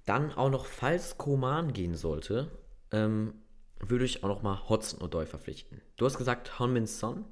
Dann 0.05 0.31
auch 0.33 0.49
noch, 0.49 0.65
falls 0.65 1.19
Koman 1.19 1.73
gehen 1.73 1.93
sollte, 1.93 2.49
ähm, 2.91 3.35
würde 3.79 4.05
ich 4.05 4.23
auch 4.23 4.29
noch 4.29 4.41
mal 4.41 4.67
Hodson 4.67 4.99
Odoi 5.01 5.27
verpflichten. 5.27 5.79
Du 5.95 6.07
hast 6.07 6.17
gesagt, 6.17 6.57
Honmin 6.57 6.87
Son. 6.87 7.23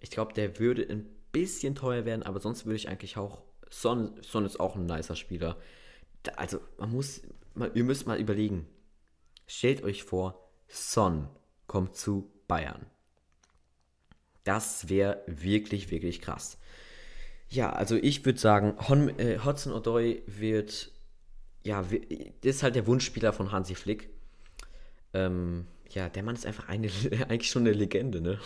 Ich 0.00 0.10
glaube, 0.10 0.34
der 0.34 0.58
würde 0.58 0.82
ein 0.82 1.08
bisschen 1.32 1.74
teuer 1.74 2.04
werden, 2.04 2.22
aber 2.22 2.40
sonst 2.40 2.66
würde 2.66 2.76
ich 2.76 2.90
eigentlich 2.90 3.16
auch. 3.16 3.42
Son, 3.70 4.20
Son 4.20 4.44
ist 4.44 4.60
auch 4.60 4.76
ein 4.76 4.84
nicer 4.84 5.16
Spieler. 5.16 5.56
Da, 6.24 6.32
also, 6.32 6.60
man 6.78 6.92
muss. 6.92 7.22
Man, 7.54 7.74
ihr 7.74 7.84
müsst 7.84 8.06
mal 8.06 8.20
überlegen. 8.20 8.68
Stellt 9.46 9.82
euch 9.82 10.02
vor, 10.02 10.50
Son 10.68 11.28
kommt 11.66 11.96
zu 11.96 12.30
Bayern. 12.48 12.86
Das 14.44 14.88
wäre 14.88 15.22
wirklich, 15.26 15.90
wirklich 15.90 16.20
krass. 16.20 16.58
Ja, 17.48 17.72
also 17.72 17.96
ich 17.96 18.24
würde 18.24 18.38
sagen, 18.38 18.76
Hon, 18.88 19.08
äh, 19.18 19.38
Hodson 19.44 19.72
Odoi 19.72 20.22
wird. 20.26 20.92
Ja, 21.64 21.84
ist 22.42 22.62
halt 22.62 22.76
der 22.76 22.86
Wunschspieler 22.86 23.32
von 23.32 23.50
Hansi 23.50 23.74
Flick. 23.74 24.08
Ähm, 25.12 25.66
ja, 25.90 26.08
der 26.08 26.22
Mann 26.22 26.36
ist 26.36 26.46
einfach 26.46 26.68
eine, 26.68 26.88
eigentlich 27.28 27.50
schon 27.50 27.62
eine 27.62 27.72
Legende, 27.72 28.20
ne? 28.20 28.38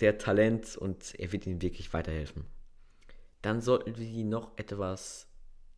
Der 0.00 0.12
hat 0.12 0.20
Talent 0.20 0.76
und 0.76 1.14
er 1.18 1.32
wird 1.32 1.46
ihnen 1.46 1.62
wirklich 1.62 1.92
weiterhelfen. 1.92 2.44
Dann 3.42 3.60
sollten 3.60 3.96
wir 3.96 4.06
die 4.06 4.24
noch 4.24 4.56
etwas 4.56 5.28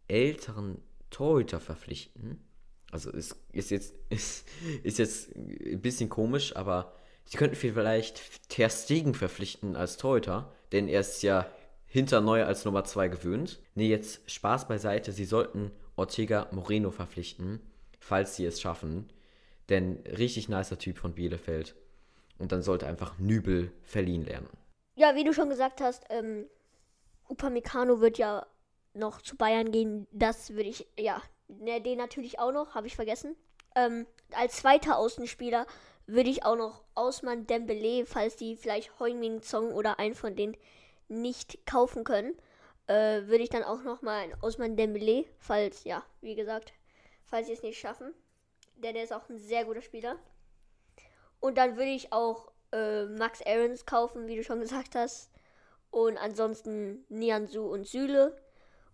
älteren 0.08 0.80
Torhüter 1.10 1.60
verpflichten. 1.60 2.45
Also 2.90 3.10
ist, 3.10 3.36
ist 3.52 3.70
jetzt 3.70 3.94
ist, 4.10 4.46
ist 4.82 4.98
jetzt 4.98 5.34
ein 5.34 5.80
bisschen 5.80 6.08
komisch, 6.08 6.54
aber 6.56 6.94
sie 7.24 7.36
könnten 7.36 7.56
vielleicht 7.56 8.48
Ter 8.48 8.70
Stegen 8.70 9.14
verpflichten 9.14 9.76
als 9.76 9.96
Torhüter, 9.96 10.52
denn 10.72 10.88
er 10.88 11.00
ist 11.00 11.22
ja 11.22 11.50
hinter 11.86 12.20
Neuer 12.20 12.46
als 12.46 12.64
Nummer 12.64 12.84
2 12.84 13.08
gewöhnt. 13.08 13.60
Nee, 13.74 13.88
jetzt 13.88 14.30
Spaß 14.30 14.68
beiseite, 14.68 15.12
sie 15.12 15.24
sollten 15.24 15.70
Ortega 15.96 16.48
Moreno 16.52 16.90
verpflichten, 16.90 17.60
falls 17.98 18.36
sie 18.36 18.44
es 18.44 18.60
schaffen. 18.60 19.08
Denn 19.68 20.04
richtig 20.06 20.48
nicer 20.48 20.78
Typ 20.78 20.98
von 20.98 21.14
Bielefeld. 21.14 21.74
Und 22.38 22.52
dann 22.52 22.62
sollte 22.62 22.86
einfach 22.86 23.18
Nübel 23.18 23.72
verliehen 23.82 24.24
lernen. 24.24 24.50
Ja, 24.94 25.14
wie 25.14 25.24
du 25.24 25.32
schon 25.32 25.48
gesagt 25.48 25.80
hast, 25.80 26.04
ähm, 26.10 26.46
Upamecano 27.28 28.00
wird 28.00 28.18
ja 28.18 28.46
noch 28.94 29.22
zu 29.22 29.36
Bayern 29.36 29.72
gehen. 29.72 30.06
Das 30.12 30.50
würde 30.50 30.68
ich, 30.68 30.86
ja, 30.98 31.22
ne, 31.48 31.80
den 31.80 31.98
natürlich 31.98 32.38
auch 32.38 32.52
noch, 32.52 32.74
habe 32.74 32.86
ich 32.86 32.96
vergessen. 32.96 33.36
Ähm, 33.74 34.06
als 34.32 34.56
zweiter 34.56 34.98
Außenspieler 34.98 35.66
würde 36.06 36.30
ich 36.30 36.44
auch 36.44 36.56
noch 36.56 36.84
Ausmann 36.94 37.46
Dembele, 37.46 38.06
falls 38.06 38.36
die 38.36 38.56
vielleicht 38.56 38.98
Heung-Min 38.98 39.42
Song 39.42 39.72
oder 39.72 39.98
einen 39.98 40.14
von 40.14 40.36
denen 40.36 40.56
nicht 41.08 41.66
kaufen 41.66 42.04
können, 42.04 42.34
äh, 42.86 43.26
würde 43.26 43.42
ich 43.42 43.48
dann 43.48 43.64
auch 43.64 43.82
noch 43.82 44.02
mal 44.02 44.20
einen 44.20 44.42
Ausmann 44.42 44.76
Dembele, 44.76 45.24
falls, 45.38 45.84
ja, 45.84 46.04
wie 46.20 46.34
gesagt, 46.34 46.72
falls 47.24 47.48
sie 47.48 47.52
es 47.52 47.62
nicht 47.62 47.78
schaffen. 47.78 48.14
Denn 48.76 48.94
er 48.94 49.04
ist 49.04 49.12
auch 49.12 49.28
ein 49.28 49.38
sehr 49.38 49.64
guter 49.64 49.82
Spieler. 49.82 50.16
Und 51.40 51.58
dann 51.58 51.76
würde 51.76 51.90
ich 51.90 52.12
auch 52.12 52.52
äh, 52.72 53.06
Max 53.06 53.42
Aarons 53.44 53.86
kaufen, 53.86 54.26
wie 54.26 54.36
du 54.36 54.44
schon 54.44 54.60
gesagt 54.66 54.94
hast. 54.94 55.30
Und 55.90 56.18
ansonsten 56.18 57.04
Nianzu 57.08 57.64
und 57.64 57.86
Süle. 57.86 58.36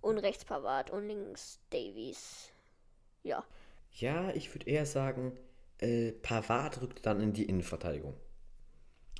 Und 0.03 0.19
rechts 0.19 0.45
Pavard 0.45 0.91
und 0.91 1.09
links 1.09 1.59
Davies. 1.71 2.51
Ja. 3.23 3.45
Ja, 3.93 4.31
ich 4.35 4.55
würde 4.55 4.69
eher 4.69 4.85
sagen, 4.85 5.39
äh, 5.79 6.13
Pavard 6.13 6.83
rückt 6.83 7.07
dann 7.07 7.21
in 7.21 7.33
die 7.33 7.45
Innenverteidigung. 7.45 8.15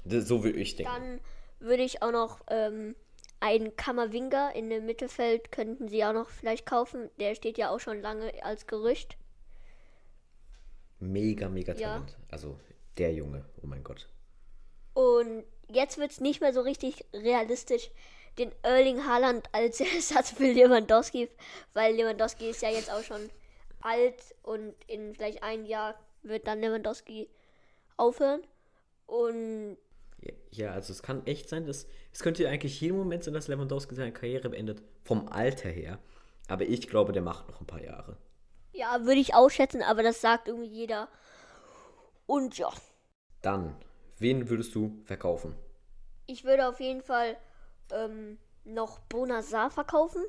So 0.05 0.45
würde 0.45 0.59
ich 0.59 0.77
denken. 0.77 0.93
Dann 0.93 1.21
würde 1.61 1.83
ich 1.83 2.03
auch 2.03 2.13
noch 2.13 2.41
ähm, 2.49 2.95
einen 3.41 3.77
Kammerwinger 3.77 4.55
in 4.55 4.71
dem 4.71 4.87
Mittelfeld 4.87 5.51
könnten 5.51 5.89
sie 5.89 6.05
auch 6.05 6.13
noch 6.13 6.31
vielleicht 6.31 6.67
kaufen. 6.67 7.11
Der 7.19 7.35
steht 7.35 7.59
ja 7.59 7.71
auch 7.71 7.81
schon 7.81 8.01
lange 8.01 8.33
als 8.45 8.67
Gerücht. 8.67 9.17
Mega, 11.01 11.49
mega 11.49 11.75
Talent. 11.75 12.17
Also 12.31 12.59
der 12.99 13.13
Junge, 13.13 13.45
oh 13.63 13.67
mein 13.67 13.83
Gott. 13.83 14.09
Und 14.95 15.45
jetzt 15.69 15.99
wird 15.99 16.13
es 16.13 16.21
nicht 16.21 16.41
mehr 16.41 16.53
so 16.53 16.61
richtig 16.61 17.05
realistisch, 17.13 17.91
den 18.39 18.53
Erling 18.63 19.07
Haaland 19.07 19.49
als 19.53 19.81
Ersatz 19.95 20.31
für 20.31 20.53
Lewandowski, 20.53 21.29
weil 21.75 21.95
Lewandowski 21.95 22.51
ist 22.51 22.63
ja 22.63 22.71
jetzt 22.71 22.91
auch 22.91 23.03
schon 23.03 23.31
alt 23.81 24.35
und 24.43 24.75
in 24.87 25.15
vielleicht 25.15 25.43
ein 25.43 25.67
Jahr 25.67 25.95
wird 26.23 26.47
dann 26.47 26.61
Lewandowski 26.61 27.29
aufhören. 27.97 28.43
Und 29.07 29.77
ja, 30.51 30.73
also 30.73 30.93
es 30.93 31.03
kann 31.03 31.27
echt 31.27 31.49
sein, 31.49 31.67
dass 31.67 31.87
es 32.13 32.21
könnte 32.21 32.49
eigentlich 32.49 32.81
jeden 32.81 32.97
Moment 32.97 33.25
sein, 33.25 33.35
dass 33.35 33.49
Lewandowski 33.49 33.95
seine 33.95 34.13
Karriere 34.13 34.51
beendet, 34.51 34.83
vom 35.03 35.29
Alter 35.29 35.69
her. 35.69 35.99
Aber 36.49 36.65
ich 36.65 36.89
glaube, 36.89 37.13
der 37.13 37.23
macht 37.23 37.49
noch 37.49 37.61
ein 37.61 37.67
paar 37.67 37.83
Jahre. 37.83 38.17
Ja, 38.73 39.01
würde 39.05 39.21
ich 39.21 39.35
auch 39.35 39.49
schätzen, 39.49 39.83
aber 39.83 40.03
das 40.03 40.21
sagt 40.21 40.49
irgendwie 40.49 40.69
jeder. 40.69 41.09
Und 42.27 42.57
ja. 42.59 42.71
Dann, 43.43 43.77
wen 44.19 44.49
würdest 44.49 44.75
du 44.75 45.03
verkaufen? 45.05 45.55
Ich 46.27 46.45
würde 46.45 46.69
auf 46.69 46.81
jeden 46.81 47.03
Fall 47.03 47.37
ähm, 47.93 48.39
noch 48.65 48.99
Bonazar 49.01 49.71
verkaufen, 49.71 50.23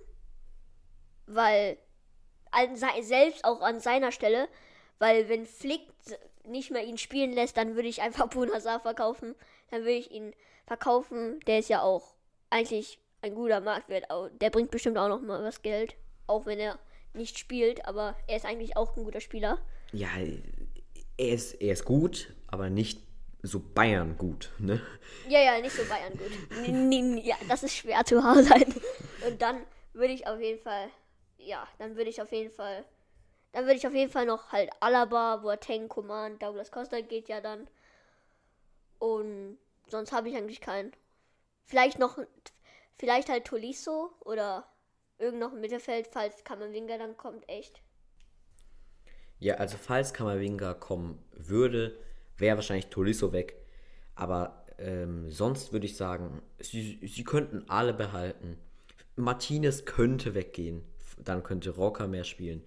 weil 1.28 1.78
an, 2.52 2.76
selbst 2.76 3.46
auch 3.46 3.62
an 3.62 3.80
seiner 3.80 4.12
Stelle, 4.12 4.48
weil 5.00 5.30
wenn 5.30 5.46
Flick 5.46 5.82
nicht 6.46 6.72
mehr 6.72 6.84
ihn 6.84 6.98
spielen 6.98 7.34
lässt, 7.34 7.58
dann 7.58 7.76
würde 7.76 7.88
ich 7.88 8.02
einfach 8.02 8.28
Bonazar 8.30 8.80
verkaufen. 8.80 9.36
Dann 9.72 9.82
würde 9.82 9.94
ich 9.94 10.12
ihn 10.12 10.34
verkaufen. 10.66 11.40
Der 11.48 11.60
ist 11.60 11.70
ja 11.70 11.82
auch 11.82 12.16
eigentlich 12.50 13.00
ein 13.22 13.36
guter 13.36 13.62
Marktwert. 13.62 14.06
Der 14.42 14.50
bringt 14.50 14.72
bestimmt 14.72 14.98
auch 14.98 15.08
noch 15.08 15.22
mal 15.22 15.44
was 15.44 15.62
Geld, 15.62 15.96
auch 16.28 16.46
wenn 16.46 16.60
er 16.60 16.78
nicht 17.14 17.38
spielt, 17.38 17.86
aber 17.86 18.16
er 18.28 18.38
ist 18.38 18.46
eigentlich 18.46 18.76
auch 18.76 18.98
ein 18.98 19.04
guter 19.04 19.22
Spieler. 19.22 19.60
Ja, 19.92 20.10
er 21.18 21.34
ist, 21.34 21.54
er 21.54 21.74
ist 21.74 21.86
gut, 21.86 22.34
aber 22.48 22.70
nicht 22.70 23.02
so 23.44 23.60
Bayern 23.60 24.18
gut, 24.18 24.52
ne? 24.58 24.82
Ja, 25.28 25.40
ja, 25.42 25.60
nicht 25.60 25.76
so 25.76 25.84
Bayern 25.84 26.14
gut. 26.14 27.24
ja, 27.26 27.36
das 27.50 27.64
ist 27.64 27.76
schwer 27.76 28.04
zu 28.06 28.24
Hause 28.24 28.44
sein. 28.44 28.74
Und 29.28 29.42
dann 29.42 29.66
würde 29.92 30.14
ich 30.14 30.26
auf 30.26 30.40
jeden 30.40 30.62
Fall, 30.62 30.90
ja, 31.38 31.68
dann 31.78 31.96
würde 31.98 32.10
ich 32.10 32.22
auf 32.22 32.32
jeden 32.32 32.52
Fall, 32.52 32.86
dann 33.52 33.66
würde 33.66 33.76
ich 33.76 33.86
auf 33.86 33.94
jeden 33.94 34.12
Fall 34.12 34.26
noch 34.26 34.52
halt 34.54 34.70
Alaba, 34.80 35.38
Boateng, 35.38 35.90
Coman, 35.90 36.40
Douglas 36.40 36.72
Costa 36.72 37.02
geht 37.02 37.28
ja 37.28 37.42
dann. 37.42 37.68
Und 38.98 39.58
sonst 39.88 40.14
habe 40.14 40.30
ich 40.30 40.38
eigentlich 40.38 40.62
keinen. 40.62 40.94
Vielleicht 41.66 42.00
noch, 42.00 42.18
vielleicht 42.98 43.28
halt 43.28 43.46
Tolisso 43.46 44.14
oder 44.22 44.66
irgend 45.18 45.42
noch 45.42 45.52
im 45.52 45.60
Mittelfeld, 45.60 46.08
falls 46.08 46.46
Kammerwinger 46.46 46.98
dann 46.98 47.18
kommt, 47.18 47.48
echt. 47.50 47.82
Ja, 49.40 49.56
also 49.56 49.78
falls 49.78 50.14
Kammerwinger 50.14 50.76
kommen 50.76 51.22
würde, 51.32 51.98
wäre 52.38 52.58
wahrscheinlich 52.58 52.88
Tolisso 52.88 53.32
weg. 53.32 53.56
Aber 54.16 54.66
ähm, 54.78 55.30
sonst 55.30 55.74
würde 55.74 55.86
ich 55.86 55.96
sagen, 55.96 56.42
sie, 56.60 57.00
sie 57.06 57.24
könnten 57.24 57.66
alle 57.68 57.94
behalten. 57.94 58.58
Martinez 59.16 59.86
könnte 59.86 60.34
weggehen. 60.34 60.84
Dann 61.24 61.44
könnte 61.44 61.70
Rocker 61.72 62.08
mehr 62.08 62.24
spielen. 62.24 62.64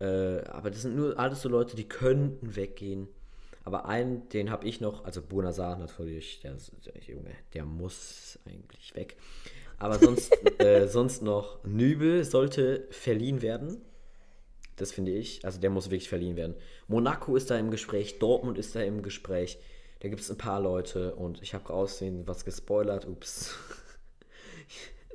Äh, 0.00 0.40
aber 0.44 0.70
das 0.70 0.82
sind 0.82 0.96
nur 0.96 1.18
alles 1.18 1.42
so 1.42 1.48
Leute, 1.48 1.76
die 1.76 1.88
könnten 1.88 2.56
weggehen. 2.56 3.08
Aber 3.64 3.86
einen, 3.86 4.28
den 4.30 4.50
habe 4.50 4.66
ich 4.66 4.80
noch, 4.80 5.04
also 5.04 5.20
Bonazar 5.20 5.76
natürlich, 5.76 6.40
der, 6.40 6.56
der 6.86 7.02
Junge, 7.02 7.32
der 7.52 7.64
muss 7.64 8.38
eigentlich 8.46 8.94
weg. 8.94 9.16
Aber 9.78 9.98
sonst, 9.98 10.32
äh, 10.60 10.88
sonst 10.88 11.22
noch 11.22 11.62
Nübel 11.64 12.24
sollte 12.24 12.86
verliehen 12.90 13.42
werden. 13.42 13.82
Das 14.80 14.92
finde 14.92 15.12
ich. 15.12 15.44
Also 15.44 15.60
der 15.60 15.70
muss 15.70 15.86
wirklich 15.90 16.08
verliehen 16.08 16.36
werden. 16.36 16.54
Monaco 16.88 17.36
ist 17.36 17.50
da 17.50 17.58
im 17.58 17.70
Gespräch, 17.70 18.18
Dortmund 18.18 18.58
ist 18.58 18.74
da 18.74 18.80
im 18.80 19.02
Gespräch. 19.02 19.58
Da 20.00 20.08
gibt 20.08 20.22
es 20.22 20.30
ein 20.30 20.38
paar 20.38 20.60
Leute 20.60 21.14
und 21.14 21.42
ich 21.42 21.54
habe 21.54 21.72
aussehen 21.72 22.26
was 22.26 22.44
gespoilert. 22.44 23.06
Ups. 23.06 23.54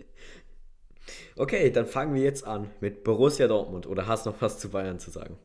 okay, 1.36 1.72
dann 1.72 1.88
fangen 1.88 2.14
wir 2.14 2.22
jetzt 2.22 2.46
an 2.46 2.70
mit 2.82 3.04
Borussia 3.04 3.48
Dortmund. 3.48 3.88
Oder 3.88 4.08
hast 4.08 4.26
du 4.26 4.32
noch 4.32 4.42
was 4.42 4.60
zu 4.60 4.70
Bayern 4.70 5.00
zu 5.00 5.10
sagen? 5.10 5.40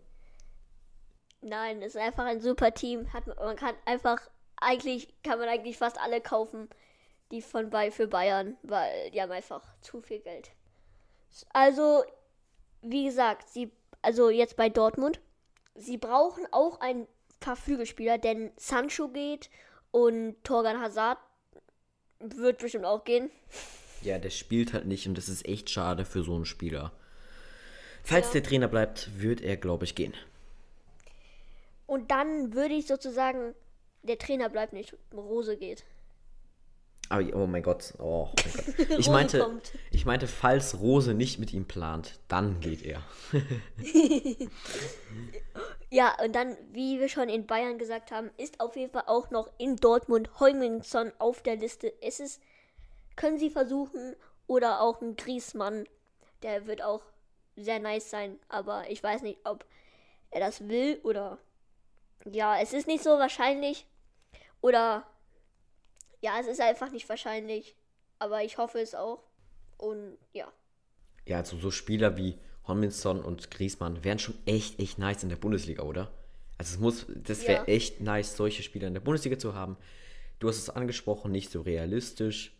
Nein, 1.41 1.81
es 1.81 1.95
ist 1.95 2.01
einfach 2.01 2.27
ein 2.27 2.41
super 2.41 2.75
Team. 2.75 3.11
Hat, 3.15 3.27
man 3.27 3.57
kann 3.57 3.75
einfach, 3.87 4.21
eigentlich 4.57 5.09
kann 5.23 5.39
man 5.39 5.49
eigentlich 5.49 5.79
fast 5.79 5.99
alle 5.99 6.21
kaufen 6.21 6.69
die 7.31 7.43
von 7.43 7.71
bei 7.71 7.91
für 7.91 8.07
Bayern, 8.07 8.57
weil 8.63 9.11
die 9.11 9.23
haben 9.23 9.33
einfach 9.33 9.63
zu 9.81 10.01
viel 10.01 10.21
Geld. 10.21 10.51
Also, 11.53 12.05
wie 12.83 13.05
gesagt, 13.05 13.49
sie, 13.49 13.71
also 14.03 14.31
jetzt 14.31 14.57
bei 14.57 14.69
Dortmund, 14.69 15.21
sie 15.75 15.97
brauchen 15.97 16.47
auch 16.53 16.81
ein 16.81 17.07
paar 17.41 17.57
Flügelspieler, 17.57 18.19
denn 18.19 18.53
Sancho 18.57 19.09
geht 19.09 19.51
und 19.91 20.37
Torgan 20.45 20.81
Hazard 20.81 21.19
wird 22.21 22.59
bestimmt 22.59 22.85
auch 22.85 23.05
gehen. 23.05 23.31
Ja, 24.03 24.19
der 24.19 24.31
spielt 24.31 24.73
halt 24.73 24.87
nicht 24.87 25.07
und 25.07 25.17
das 25.17 25.29
ist 25.29 25.47
echt 25.47 25.71
schade 25.71 26.05
für 26.05 26.23
so 26.23 26.35
einen 26.35 26.47
Spieler. 26.47 26.93
Falls 28.03 28.27
ja. 28.29 28.33
der 28.35 28.43
Trainer 28.45 28.69
bleibt, 28.69 29.21
wird 29.21 29.41
er, 29.41 29.57
glaube 29.57 29.85
ich, 29.85 29.95
gehen. 29.95 30.15
Und 31.87 32.11
dann 32.11 32.55
würde 32.55 32.75
ich 32.75 32.87
sozusagen, 32.87 33.55
der 34.03 34.19
Trainer 34.19 34.49
bleibt 34.49 34.73
nicht, 34.73 34.97
Rose 35.13 35.57
geht. 35.57 35.85
Aber, 37.11 37.25
oh 37.35 37.47
mein 37.47 37.63
Gott, 37.63 37.93
oh 37.99 38.29
mein 38.37 38.53
Gott. 38.55 38.89
Ich 38.99 39.11
meinte, 39.11 39.61
ich 39.91 40.07
meinte, 40.07 40.27
falls 40.27 40.81
Rose 40.81 41.13
nicht 41.13 41.39
mit 41.39 41.53
ihm 41.53 41.67
plant, 41.67 42.21
dann 42.29 42.61
geht 42.61 42.83
er. 42.83 43.03
ja, 45.91 46.17
und 46.25 46.35
dann, 46.35 46.57
wie 46.73 47.01
wir 47.01 47.09
schon 47.09 47.29
in 47.29 47.47
Bayern 47.47 47.79
gesagt 47.79 48.13
haben, 48.13 48.31
ist 48.37 48.61
auf 48.61 48.77
jeden 48.77 48.93
Fall 48.93 49.05
auch 49.07 49.31
noch 49.31 49.51
in 49.59 49.77
Dortmund 49.77 50.41
Heumingson 50.41 51.13
auf 51.19 51.43
der 51.43 51.57
Liste. 51.57 51.93
Es 52.01 52.21
ist, 52.21 52.41
können 53.17 53.39
sie 53.39 53.51
versuchen, 53.51 54.15
oder 54.47 54.81
auch 54.81 55.03
ein 55.03 55.17
Griesmann, 55.17 55.85
der 56.43 56.67
wird 56.67 56.81
auch 56.83 57.03
sehr 57.57 57.81
nice 57.81 58.09
sein, 58.09 58.39
aber 58.49 58.89
ich 58.89 59.03
weiß 59.03 59.23
nicht, 59.23 59.39
ob 59.45 59.65
er 60.31 60.41
das 60.41 60.69
will 60.69 61.01
oder 61.03 61.39
ja, 62.25 62.59
es 62.61 62.73
ist 62.73 62.87
nicht 62.87 63.03
so 63.03 63.11
wahrscheinlich. 63.11 63.87
Oder 64.61 65.07
ja, 66.21 66.39
es 66.41 66.47
ist 66.47 66.61
einfach 66.61 66.91
nicht 66.91 67.09
wahrscheinlich. 67.09 67.77
Aber 68.19 68.43
ich 68.45 68.59
hoffe 68.59 68.79
es 68.79 68.95
auch. 68.95 69.23
Und 69.79 70.19
ja. 70.33 70.53
Ja, 71.27 71.39
also 71.39 71.57
so 71.57 71.71
Spieler 71.71 72.17
wie 72.17 72.39
Homminson 72.67 73.23
und 73.23 73.51
Griesmann 73.51 74.05
wären 74.05 74.19
schon 74.19 74.35
echt, 74.47 74.79
echt 74.79 74.99
nice 74.99 75.23
in 75.23 75.29
der 75.29 75.37
Bundesliga, 75.37 75.83
oder? 75.83 76.11
Also 76.59 76.75
es 76.75 76.79
muss, 76.79 77.07
das 77.09 77.47
wäre 77.47 77.63
ja. 77.63 77.75
echt 77.75 78.01
nice, 78.01 78.37
solche 78.37 78.63
Spieler 78.63 78.89
in 78.89 78.95
der 78.95 79.01
Bundesliga 79.01 79.39
zu 79.39 79.55
haben. 79.55 79.79
Du 80.39 80.49
hast 80.49 80.59
es 80.59 80.71
angesprochen, 80.71 81.33
nicht 81.33 81.51
so 81.51 81.63
realistisch. 81.63 82.55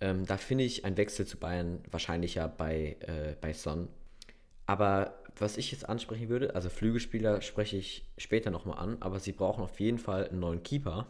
Ähm, 0.00 0.26
da 0.26 0.36
finde 0.36 0.64
ich 0.64 0.84
ein 0.84 0.96
Wechsel 0.96 1.26
zu 1.26 1.36
Bayern 1.36 1.82
wahrscheinlicher 1.90 2.48
bei, 2.48 2.96
äh, 3.00 3.34
bei 3.40 3.52
Son. 3.52 3.88
Aber 4.66 5.18
was 5.36 5.56
ich 5.56 5.72
jetzt 5.72 5.88
ansprechen 5.88 6.28
würde, 6.28 6.54
also 6.54 6.68
Flügelspieler 6.68 7.40
spreche 7.40 7.76
ich 7.76 8.04
später 8.18 8.50
nochmal 8.50 8.78
an, 8.78 8.96
aber 9.00 9.20
sie 9.20 9.32
brauchen 9.32 9.62
auf 9.62 9.80
jeden 9.80 9.98
Fall 9.98 10.28
einen 10.28 10.40
neuen 10.40 10.62
Keeper. 10.62 11.06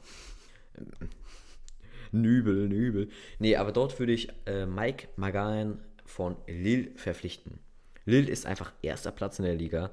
Nübel, 2.12 2.68
Nübel. 2.68 3.08
Nee, 3.38 3.56
aber 3.56 3.72
dort 3.72 3.98
würde 3.98 4.12
ich 4.12 4.28
äh, 4.46 4.66
Mike 4.66 5.08
Magan 5.16 5.82
von 6.04 6.36
Lille 6.46 6.90
verpflichten. 6.96 7.58
Lille 8.04 8.30
ist 8.30 8.46
einfach 8.46 8.72
erster 8.82 9.10
Platz 9.10 9.38
in 9.38 9.44
der 9.44 9.54
Liga. 9.54 9.90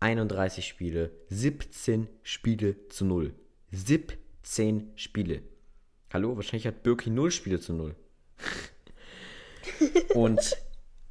31 0.00 0.64
Spiele, 0.66 1.10
17 1.28 2.08
Spiele 2.22 2.88
zu 2.88 3.04
0. 3.04 3.34
17 3.72 4.92
Spiele. 4.94 5.42
Hallo, 6.12 6.36
wahrscheinlich 6.36 6.66
hat 6.66 6.82
Birki 6.84 7.10
0 7.10 7.30
Spiele 7.32 7.60
zu 7.60 7.72
0. 7.72 7.94
Und 10.14 10.56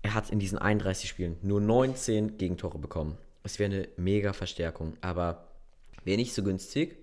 er 0.02 0.14
hat 0.14 0.30
in 0.30 0.40
diesen 0.40 0.58
31 0.58 1.10
Spielen 1.10 1.38
nur 1.42 1.60
19 1.60 2.38
Gegentore 2.38 2.80
bekommen. 2.80 3.18
Es 3.44 3.60
wäre 3.60 3.72
eine 3.72 3.88
mega 3.98 4.34
Verstärkung, 4.34 4.96
aber 5.02 5.52
wäre 6.06 6.18
nicht 6.18 6.34
so 6.34 6.44
günstig. 6.44 6.98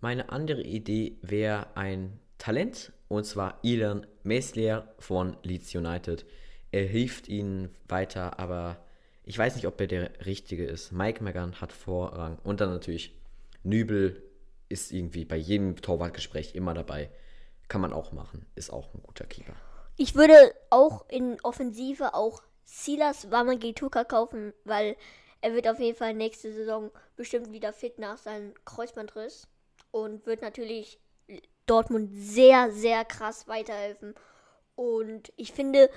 meine 0.00 0.30
andere 0.30 0.62
Idee 0.62 1.16
wäre 1.22 1.76
ein 1.76 2.20
Talent, 2.38 2.92
und 3.08 3.24
zwar 3.24 3.58
Elon 3.62 4.06
Meslier 4.22 4.94
von 4.98 5.36
Leeds 5.42 5.74
United. 5.74 6.24
Er 6.70 6.84
hilft 6.84 7.28
ihnen 7.28 7.74
weiter, 7.88 8.38
aber 8.38 8.76
ich 9.24 9.36
weiß 9.36 9.56
nicht, 9.56 9.66
ob 9.66 9.80
er 9.80 9.86
der 9.86 10.10
Richtige 10.24 10.64
ist. 10.64 10.92
Mike 10.92 11.22
Megan 11.22 11.60
hat 11.60 11.72
Vorrang. 11.72 12.38
Und 12.44 12.60
dann 12.60 12.70
natürlich 12.70 13.14
Nübel 13.62 14.22
ist 14.68 14.92
irgendwie 14.92 15.24
bei 15.24 15.36
jedem 15.36 15.76
Torwartgespräch 15.76 16.54
immer 16.54 16.74
dabei. 16.74 17.10
Kann 17.68 17.80
man 17.80 17.92
auch 17.92 18.12
machen. 18.12 18.46
Ist 18.54 18.72
auch 18.72 18.94
ein 18.94 19.02
guter 19.02 19.26
Keeper. 19.26 19.54
Ich 19.96 20.14
würde 20.14 20.54
auch 20.70 21.08
in 21.08 21.38
Offensive 21.42 22.14
auch 22.14 22.42
Silas 22.64 23.30
Wamangituka 23.30 24.04
kaufen, 24.04 24.52
weil 24.64 24.96
er 25.40 25.54
wird 25.54 25.68
auf 25.68 25.78
jeden 25.78 25.96
Fall 25.96 26.14
nächste 26.14 26.52
Saison 26.52 26.90
bestimmt 27.16 27.52
wieder 27.52 27.72
fit 27.72 27.98
nach 27.98 28.16
seinem 28.16 28.54
Kreuzbandriss 28.64 29.48
und 29.90 30.26
wird 30.26 30.42
natürlich 30.42 30.98
Dortmund 31.70 32.10
sehr, 32.12 32.70
sehr 32.70 33.04
krass 33.04 33.48
weiterhelfen. 33.48 34.14
Und 34.76 35.32
ich 35.36 35.52
finde, 35.52 35.90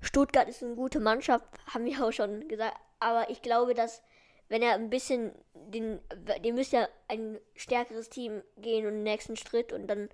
Stuttgart 0.00 0.48
ist 0.48 0.62
eine 0.62 0.74
gute 0.74 1.00
Mannschaft, 1.00 1.46
haben 1.72 1.84
wir 1.84 2.04
auch 2.04 2.12
schon 2.12 2.48
gesagt. 2.48 2.76
Aber 3.00 3.30
ich 3.30 3.42
glaube, 3.42 3.74
dass 3.74 4.02
wenn 4.48 4.62
er 4.62 4.74
ein 4.74 4.90
bisschen 4.90 5.32
den, 5.54 5.98
dem 6.44 6.54
müsste 6.54 6.76
ja 6.76 6.88
ein 7.08 7.40
stärkeres 7.54 8.10
Team 8.10 8.42
gehen 8.58 8.86
und 8.86 8.92
den 8.92 9.02
nächsten 9.02 9.36
Schritt 9.36 9.72
und 9.72 9.86
dann 9.86 10.10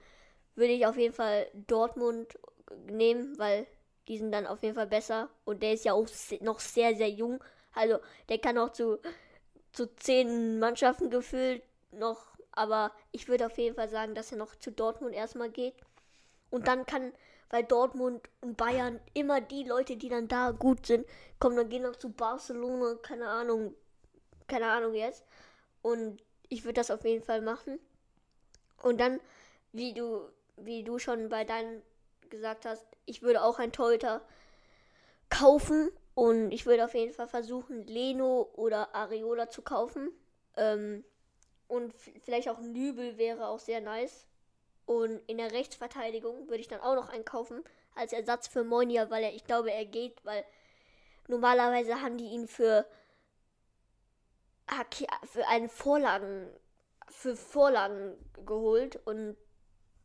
würde 0.55 0.73
ich 0.73 0.87
auf 0.87 0.97
jeden 0.97 1.13
Fall 1.13 1.49
Dortmund 1.67 2.39
nehmen, 2.87 3.37
weil 3.39 3.67
die 4.07 4.17
sind 4.17 4.31
dann 4.31 4.47
auf 4.47 4.63
jeden 4.63 4.77
Fall 4.77 4.87
besser 4.87 5.29
und 5.45 5.63
der 5.63 5.73
ist 5.73 5.85
ja 5.85 5.93
auch 5.93 6.07
noch 6.41 6.61
sehr, 6.61 6.95
sehr 6.95 7.11
jung. 7.11 7.43
Also 7.73 7.99
der 8.29 8.39
kann 8.39 8.59
auch 8.59 8.71
zu, 8.71 9.01
zu 9.73 9.93
zehn 9.97 10.61
Mannschaften 10.61 11.11
gefühlt 11.11 11.63
noch, 11.91 12.38
aber 12.59 12.93
ich 13.13 13.29
würde 13.29 13.47
auf 13.47 13.57
jeden 13.57 13.77
Fall 13.77 13.89
sagen, 13.89 14.15
dass 14.17 14.33
er 14.33 14.39
noch 14.39 14.57
zu 14.57 14.73
Dortmund 14.73 15.15
erstmal 15.15 15.49
geht. 15.49 15.75
Und 16.51 16.67
dann 16.67 16.87
kann, 16.87 17.13
weil 17.51 17.63
Dortmund 17.63 18.29
und 18.41 18.57
Bayern 18.57 18.99
immer 19.15 19.41
die 19.41 19.63
Leute, 19.63 19.97
die 19.97 20.09
dann 20.09 20.27
da 20.27 20.51
gut 20.51 20.87
sind, 20.87 21.07
kommen 21.39 21.57
dann 21.57 21.69
gehen 21.69 21.85
noch 21.85 21.97
zu 21.97 22.11
Barcelona, 22.11 22.97
keine 22.97 23.29
Ahnung, 23.29 23.75
keine 24.49 24.71
Ahnung 24.71 24.95
jetzt. 24.95 25.25
Und 25.83 26.21
ich 26.49 26.65
würde 26.65 26.75
das 26.75 26.91
auf 26.91 27.05
jeden 27.05 27.23
Fall 27.23 27.43
machen. 27.43 27.79
Und 28.83 29.01
dann, 29.01 29.21
wie 29.73 29.95
du, 29.95 30.29
wie 30.57 30.83
du 30.83 30.99
schon 30.99 31.29
bei 31.29 31.45
deinen 31.45 31.83
gesagt 32.29 32.67
hast, 32.67 32.87
ich 33.07 33.23
würde 33.23 33.43
auch 33.43 33.61
ein 33.61 33.73
Torhüter 33.73 34.21
kaufen 35.31 35.91
und 36.15 36.51
ich 36.51 36.67
würde 36.67 36.85
auf 36.85 36.95
jeden 36.95 37.13
Fall 37.13 37.29
versuchen, 37.29 37.87
Leno 37.87 38.51
oder 38.55 38.95
Areola 38.97 39.49
zu 39.49 39.63
kaufen. 39.63 40.11
Ähm, 40.57 41.05
und 41.69 41.95
vielleicht 42.25 42.49
auch 42.49 42.59
Nübel 42.59 43.19
wäre 43.19 43.49
auch 43.49 43.59
sehr 43.59 43.81
nice. 43.81 44.27
Und 44.87 45.21
in 45.27 45.37
der 45.37 45.53
Rechtsverteidigung 45.53 46.49
würde 46.49 46.61
ich 46.61 46.69
dann 46.69 46.81
auch 46.81 46.95
noch 46.95 47.11
einkaufen 47.11 47.63
als 47.95 48.13
Ersatz 48.13 48.49
für 48.49 48.65
Monia, 48.65 49.11
weil 49.11 49.23
er, 49.23 49.35
ich 49.35 49.45
glaube, 49.45 49.71
er 49.71 49.85
geht, 49.85 50.25
weil 50.25 50.45
normalerweise 51.27 52.01
haben 52.01 52.17
die 52.17 52.29
ihn 52.29 52.49
für 52.49 52.87
für 55.25 55.47
einen 55.49 55.69
Vorlagen, 55.69 56.49
für 57.09 57.37
Vorlagen 57.37 58.17
geholt 58.45 59.01
und 59.07 59.37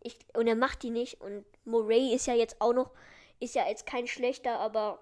ich, 0.02 0.17
und 0.34 0.47
er 0.47 0.56
macht 0.56 0.84
die 0.84 0.89
nicht. 0.89 1.21
Und 1.21 1.45
Murray 1.65 2.13
ist 2.13 2.28
ja 2.28 2.34
jetzt 2.34 2.60
auch 2.60 2.73
noch, 2.73 2.91
ist 3.39 3.56
ja 3.56 3.67
jetzt 3.67 3.86
kein 3.86 4.08
schlechter, 4.08 4.60
aber 4.60 4.99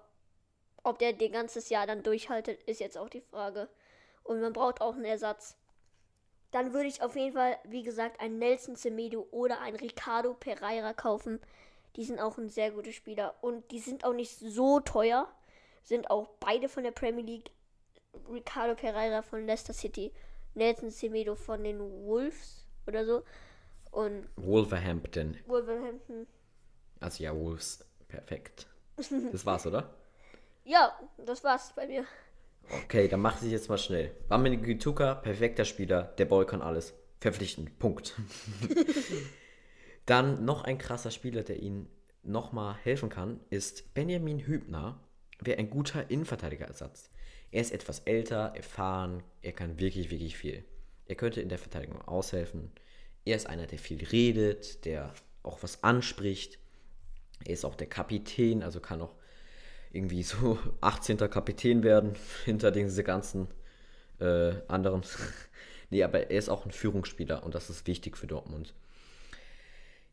ob 0.82 0.98
der 0.98 1.12
den 1.12 1.32
ganzes 1.32 1.68
Jahr 1.68 1.86
dann 1.86 2.02
durchhaltet, 2.02 2.62
ist 2.64 2.80
jetzt 2.80 2.98
auch 2.98 3.08
die 3.08 3.20
Frage. 3.20 3.68
Und 4.24 4.40
man 4.40 4.52
braucht 4.52 4.80
auch 4.80 4.94
einen 4.94 5.04
Ersatz. 5.04 5.56
Dann 6.52 6.72
würde 6.72 6.86
ich 6.86 7.02
auf 7.02 7.16
jeden 7.16 7.32
Fall, 7.32 7.58
wie 7.64 7.82
gesagt, 7.82 8.20
einen 8.20 8.38
Nelson 8.38 8.76
Semedo 8.76 9.26
oder 9.30 9.60
einen 9.60 9.76
Ricardo 9.76 10.34
Pereira 10.34 10.92
kaufen. 10.92 11.40
Die 11.96 12.04
sind 12.04 12.20
auch 12.20 12.38
ein 12.38 12.50
sehr 12.50 12.70
guter 12.70 12.92
Spieler. 12.92 13.34
Und 13.40 13.70
die 13.70 13.80
sind 13.80 14.04
auch 14.04 14.12
nicht 14.12 14.38
so 14.38 14.80
teuer. 14.80 15.28
Sind 15.82 16.10
auch 16.10 16.28
beide 16.40 16.68
von 16.68 16.84
der 16.84 16.92
Premier 16.92 17.24
League 17.24 17.50
Ricardo 18.30 18.74
Pereira 18.74 19.22
von 19.22 19.46
Leicester 19.46 19.72
City, 19.72 20.12
Nelson 20.54 20.90
Semedo 20.90 21.34
von 21.34 21.64
den 21.64 21.80
Wolves 21.80 22.66
oder 22.86 23.04
so. 23.04 23.22
Und 23.90 24.28
Wolverhampton. 24.36 25.38
Wolverhampton. 25.46 26.26
Also 27.00 27.24
ja, 27.24 27.34
Wolves. 27.34 27.84
Perfekt. 28.08 28.66
Das 29.32 29.46
war's, 29.46 29.66
oder? 29.66 29.94
Ja, 30.64 30.96
das 31.16 31.42
war's 31.42 31.72
bei 31.74 31.86
mir. 31.86 32.04
Okay, 32.84 33.08
dann 33.08 33.20
mach 33.20 33.42
ich 33.42 33.50
jetzt 33.50 33.68
mal 33.68 33.78
schnell. 33.78 34.12
Ramin 34.30 34.62
Gituka, 34.62 35.14
perfekter 35.14 35.64
Spieler. 35.64 36.14
Der 36.18 36.24
Boy 36.24 36.46
kann 36.46 36.62
alles. 36.62 36.94
Verpflichten. 37.20 37.70
Punkt. 37.78 38.14
dann 40.06 40.44
noch 40.44 40.64
ein 40.64 40.78
krasser 40.78 41.10
Spieler, 41.10 41.42
der 41.42 41.62
ihnen 41.62 41.88
nochmal 42.22 42.76
helfen 42.82 43.08
kann, 43.08 43.40
ist 43.50 43.94
Benjamin 43.94 44.40
Hübner. 44.40 45.00
Wäre 45.40 45.58
ein 45.58 45.70
guter 45.70 46.10
Innenverteidigerersatz. 46.10 47.10
Er 47.50 47.60
ist 47.60 47.72
etwas 47.72 48.00
älter, 48.00 48.52
erfahren, 48.56 49.22
er 49.42 49.52
kann 49.52 49.78
wirklich, 49.78 50.10
wirklich 50.10 50.36
viel. 50.36 50.64
Er 51.06 51.16
könnte 51.16 51.40
in 51.40 51.48
der 51.48 51.58
Verteidigung 51.58 52.00
aushelfen. 52.00 52.72
Er 53.24 53.36
ist 53.36 53.46
einer, 53.46 53.66
der 53.66 53.78
viel 53.78 54.02
redet, 54.04 54.84
der 54.84 55.12
auch 55.42 55.62
was 55.62 55.82
anspricht. 55.84 56.58
Er 57.44 57.54
ist 57.54 57.64
auch 57.64 57.74
der 57.74 57.88
Kapitän, 57.88 58.62
also 58.62 58.80
kann 58.80 59.02
auch 59.02 59.14
irgendwie 59.92 60.22
so 60.22 60.58
18. 60.80 61.18
Kapitän 61.18 61.82
werden 61.82 62.14
hinter 62.44 62.70
diese 62.70 63.04
ganzen 63.04 63.48
äh, 64.20 64.54
anderen. 64.68 65.02
nee, 65.90 66.02
aber 66.02 66.30
er 66.30 66.38
ist 66.38 66.48
auch 66.48 66.64
ein 66.64 66.72
Führungsspieler 66.72 67.44
und 67.44 67.54
das 67.54 67.70
ist 67.70 67.86
wichtig 67.86 68.16
für 68.16 68.26
Dortmund. 68.26 68.74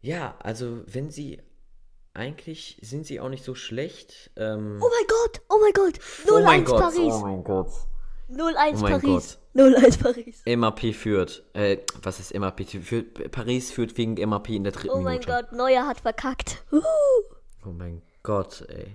Ja, 0.02 0.36
also 0.40 0.82
wenn 0.86 1.10
sie 1.10 1.42
eigentlich 2.14 2.80
sind 2.82 3.06
sie 3.06 3.20
auch 3.20 3.30
nicht 3.30 3.44
so 3.44 3.56
schlecht. 3.56 4.32
Ähm, 4.36 4.80
oh 4.82 4.90
mein 4.90 5.08
Gott, 5.08 5.42
oh 5.50 5.58
mein 5.62 5.74
Gott, 5.74 6.00
0-1 6.26 6.32
oh 6.32 6.44
mein 6.44 6.66
Gott, 6.66 6.80
Paris. 6.80 7.14
Oh 7.14 7.20
mein 7.20 7.44
Gott. 7.44 7.70
0-1 8.32 8.78
Oh 8.78 8.86
Paris. 8.86 9.40
0-1 9.56 10.00
Paris. 10.00 10.44
MAP 10.46 10.94
führt. 10.94 11.44
Äh, 11.54 11.78
was 12.02 12.20
ist 12.20 12.38
MAP? 12.38 12.64
Führt, 12.64 13.32
Paris 13.32 13.72
führt 13.72 13.98
wegen 13.98 14.14
MAP 14.30 14.50
in 14.50 14.64
der 14.64 14.74
dritten 14.74 14.90
Oh 14.90 15.02
mein 15.02 15.20
Minute. 15.20 15.28
Gott, 15.28 15.52
Neuer 15.52 15.88
hat 15.88 16.02
verkackt. 16.02 16.64
Uh. 16.72 16.82
Oh 17.66 17.72
mein 17.72 18.02
Gott, 18.22 18.66
ey. 18.70 18.94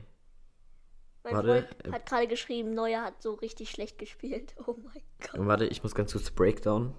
Mein 1.25 1.35
Warte, 1.35 1.63
Freund 1.63 1.87
äh, 1.87 1.93
hat 1.93 2.07
gerade 2.07 2.29
geschrieben, 2.29 2.75
Neuer 2.75 3.03
hat 3.03 3.23
so 3.23 3.33
richtig 3.35 3.71
schlecht 3.71 3.99
gespielt. 3.99 4.55
Oh 4.67 4.77
mein 4.83 5.03
Gott. 5.21 5.47
Warte, 5.47 5.67
ich 5.67 5.83
muss 5.83 5.95
ganz 5.95 6.13
kurz 6.13 6.31
Breakdown. 6.31 6.95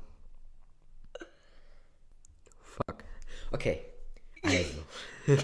Fuck. 2.59 3.03
Okay. 3.51 3.85
Also. 4.41 4.83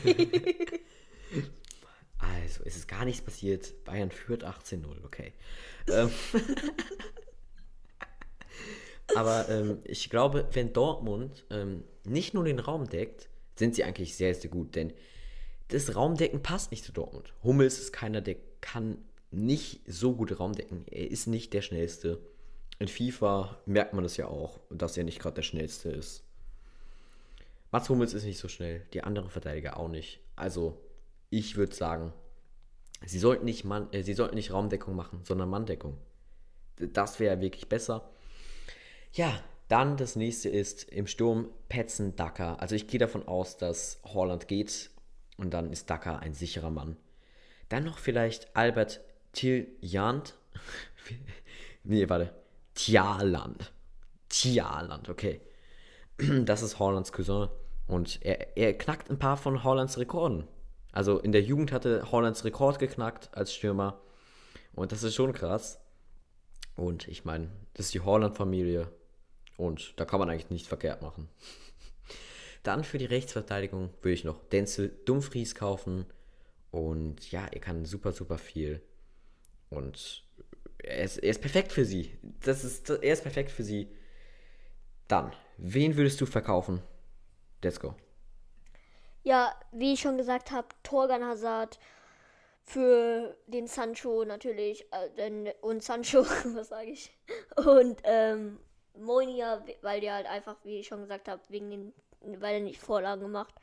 also, 2.18 2.64
es 2.66 2.76
ist 2.76 2.88
gar 2.88 3.06
nichts 3.06 3.22
passiert. 3.24 3.84
Bayern 3.86 4.12
führt 4.12 4.44
18-0, 4.44 5.04
okay. 5.04 5.34
Ähm, 5.88 6.12
Aber 9.16 9.48
ähm, 9.50 9.80
ich 9.84 10.10
glaube, 10.10 10.48
wenn 10.54 10.74
Dortmund 10.74 11.46
ähm, 11.50 11.84
nicht 12.04 12.34
nur 12.34 12.46
den 12.46 12.60
Raum 12.60 12.90
deckt, 12.90 13.30
sind 13.56 13.76
sie 13.76 13.84
eigentlich 13.84 14.16
sehr, 14.16 14.34
sehr 14.34 14.50
gut. 14.50 14.76
Denn 14.76 14.94
das 15.72 15.96
Raumdecken 15.96 16.44
passt 16.44 16.72
nicht 16.72 16.84
zu 16.84 16.92
Dortmund. 16.92 17.34
Hummels 17.44 17.80
ist 17.80 17.94
keiner, 17.94 18.22
der 18.22 18.36
kann 18.60 18.98
nicht 19.32 19.82
so 19.88 20.14
gut 20.14 20.38
Raumdecken. 20.38 20.86
Er 20.92 21.10
ist 21.10 21.28
nicht 21.28 21.54
der 21.54 21.62
Schnellste. 21.62 22.20
In 22.80 22.88
FIFA 22.88 23.58
merkt 23.66 23.94
man 23.94 24.04
das 24.04 24.18
ja 24.18 24.28
auch, 24.28 24.60
dass 24.70 24.98
er 24.98 25.06
nicht 25.06 25.20
gerade 25.20 25.36
der 25.36 25.44
Schnellste 25.44 25.90
ist. 25.90 26.24
Mats 27.72 27.88
Hummels 27.90 28.14
ist 28.14 28.26
nicht 28.26 28.40
so 28.40 28.50
schnell, 28.50 28.86
die 28.94 29.04
anderen 29.04 29.30
Verteidiger 29.30 29.78
auch 29.78 29.88
nicht. 29.88 30.20
Also, 30.36 30.78
ich 31.30 31.56
würde 31.56 31.74
sagen, 31.74 32.12
sie 33.06 33.20
sollten 33.20 33.46
nicht, 33.46 33.64
Mann, 33.64 33.88
äh, 33.94 34.04
sie 34.04 34.14
sollten 34.14 34.36
nicht 34.36 34.52
Raumdeckung 34.52 34.94
machen, 34.94 35.22
sondern 35.24 35.50
Manndeckung. 35.50 35.98
Das 36.76 37.20
wäre 37.22 37.40
wirklich 37.40 37.70
besser. 37.70 38.10
Ja, 39.14 39.42
dann 39.70 39.96
das 39.96 40.18
nächste 40.18 40.50
ist 40.50 40.84
im 40.90 41.08
Sturm 41.08 41.48
Petzen 41.70 42.18
Dacker. 42.18 42.60
Also 42.60 42.76
ich 42.76 42.88
gehe 42.88 43.00
davon 43.00 43.26
aus, 43.26 43.56
dass 43.56 44.02
Holland 44.04 44.50
geht 44.50 44.91
und 45.42 45.50
dann 45.52 45.72
ist 45.72 45.90
Dacker 45.90 46.20
ein 46.20 46.34
sicherer 46.34 46.70
Mann. 46.70 46.98
Dann 47.68 47.84
noch 47.84 47.98
vielleicht 47.98 48.56
Albert 48.56 49.02
Tiljand. 49.34 50.36
nee, 51.84 52.08
warte. 52.08 52.32
Tjaland. 52.76 53.74
Tjaland, 54.30 55.10
okay. 55.10 55.42
Das 56.46 56.62
ist 56.62 56.78
Hollands 56.78 57.12
Cousin. 57.12 57.50
Und 57.88 58.20
er, 58.22 58.56
er 58.56 58.78
knackt 58.78 59.10
ein 59.10 59.18
paar 59.18 59.36
von 59.36 59.64
Hollands 59.64 59.98
Rekorden. 59.98 60.48
Also 60.92 61.18
in 61.18 61.32
der 61.32 61.42
Jugend 61.42 61.72
hatte 61.72 62.12
Hollands 62.12 62.46
Rekord 62.46 62.78
geknackt 62.78 63.36
als 63.36 63.54
Stürmer. 63.54 64.00
Und 64.74 64.92
das 64.92 65.02
ist 65.02 65.16
schon 65.16 65.34
krass. 65.34 65.80
Und 66.76 67.08
ich 67.08 67.26
meine, 67.26 67.50
das 67.74 67.88
ist 67.88 67.94
die 67.96 68.02
Holland-Familie. 68.02 68.92
Und 69.58 70.00
da 70.00 70.06
kann 70.06 70.20
man 70.20 70.30
eigentlich 70.30 70.52
nichts 70.52 70.68
verkehrt 70.68 71.02
machen. 71.02 71.30
Dann 72.64 72.84
für 72.84 72.98
die 72.98 73.06
Rechtsverteidigung 73.06 73.90
würde 74.02 74.14
ich 74.14 74.24
noch 74.24 74.40
Denzel 74.50 74.90
Dumfries 75.06 75.56
kaufen. 75.56 76.06
Und 76.72 77.32
ja, 77.32 77.46
er 77.46 77.60
kann 77.60 77.86
super, 77.86 78.12
super 78.12 78.38
viel. 78.38 78.82
Und 79.70 80.24
er 80.78 81.04
ist, 81.04 81.18
er 81.18 81.30
ist 81.32 81.42
perfekt 81.42 81.72
für 81.72 81.86
sie. 81.86 82.18
Das 82.42 82.64
ist, 82.64 82.90
er 82.90 83.14
ist 83.14 83.24
perfekt 83.24 83.52
für 83.52 83.64
sie. 83.64 83.90
Dann 85.08 85.34
Wen 85.64 85.96
würdest 85.96 86.20
du 86.20 86.26
verkaufen? 86.26 86.82
Let's 87.64 87.80
go. 87.80 87.94
Ja, 89.22 89.54
wie 89.72 89.94
ich 89.94 90.00
schon 90.00 90.18
gesagt 90.18 90.50
habe, 90.50 90.68
Torgan 90.82 91.24
Hazard 91.24 91.78
für 92.64 93.38
den 93.46 93.68
Sancho 93.68 94.26
natürlich 94.26 94.88
äh, 94.92 95.54
und 95.62 95.84
Sancho, 95.84 96.26
was 96.56 96.70
sage 96.70 96.90
ich? 96.90 97.16
Und 97.64 98.02
ähm, 98.06 98.60
Monia, 98.98 99.64
weil 99.84 100.02
der 100.02 100.16
halt 100.16 100.26
einfach, 100.26 100.58
wie 100.64 100.80
ich 100.80 100.88
schon 100.88 101.02
gesagt 101.02 101.28
habe, 101.28 101.42
wegen 101.50 101.70
den, 101.70 101.94
weil 102.22 102.56
er 102.56 102.62
nicht 102.62 102.80
Vorlagen 102.80 103.22
gemacht. 103.22 103.54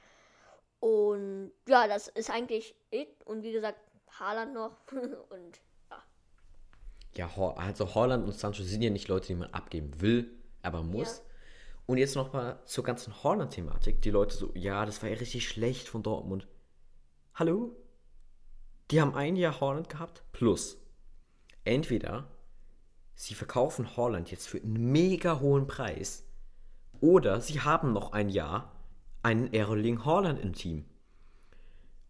Und 0.81 1.53
ja, 1.66 1.88
das 1.88 2.09
ist 2.09 2.31
eigentlich 2.31 2.75
it. 2.90 3.09
Und 3.25 3.42
wie 3.42 3.53
gesagt, 3.53 3.79
Haaland 4.18 4.55
noch. 4.55 4.77
und 4.92 5.61
ja. 5.90 6.03
Ja, 7.14 7.55
also 7.57 7.94
Holland 7.94 8.27
und 8.27 8.33
Sancho 8.33 8.62
sind 8.62 8.83
ja 8.83 8.90
nicht 8.90 9.09
Leute, 9.09 9.29
die 9.29 9.35
man 9.35 9.51
abgeben 9.51 10.01
will, 10.01 10.31
aber 10.62 10.83
muss. 10.83 11.18
Ja. 11.18 11.25
Und 11.87 11.99
jetzt 11.99 12.16
nochmal 12.16 12.61
zur 12.64 12.85
ganzen 12.85 13.23
Holland-Thematik. 13.23 14.03
Die 14.03 14.11
Leute 14.11 14.37
so, 14.37 14.53
ja, 14.55 14.85
das 14.85 15.03
war 15.03 15.09
ja 15.09 15.16
richtig 15.16 15.49
schlecht 15.49 15.88
von 15.88 16.03
Dortmund. 16.03 16.47
Hallo? 17.35 17.75
Die 18.90 19.01
haben 19.01 19.14
ein 19.14 19.37
Jahr 19.37 19.61
Holland 19.61 19.88
gehabt, 19.88 20.23
plus. 20.33 20.79
Entweder 21.64 22.31
sie 23.14 23.35
verkaufen 23.35 23.97
Holland 23.97 24.31
jetzt 24.31 24.49
für 24.49 24.59
einen 24.59 24.92
mega 24.92 25.40
hohen 25.40 25.66
Preis, 25.66 26.28
oder 27.00 27.40
sie 27.40 27.61
haben 27.61 27.92
noch 27.92 28.12
ein 28.12 28.28
Jahr 28.28 28.72
einen 29.22 29.52
Erling 29.52 30.04
Holland 30.04 30.40
im 30.40 30.54
Team. 30.54 30.84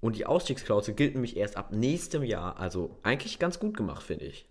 Und 0.00 0.16
die 0.16 0.26
Ausstiegsklausel 0.26 0.94
gilt 0.94 1.14
nämlich 1.14 1.36
erst 1.36 1.56
ab 1.56 1.72
nächstem 1.72 2.22
Jahr, 2.22 2.58
also 2.58 2.98
eigentlich 3.02 3.38
ganz 3.38 3.58
gut 3.58 3.76
gemacht, 3.76 4.02
finde 4.02 4.26
ich. 4.26 4.48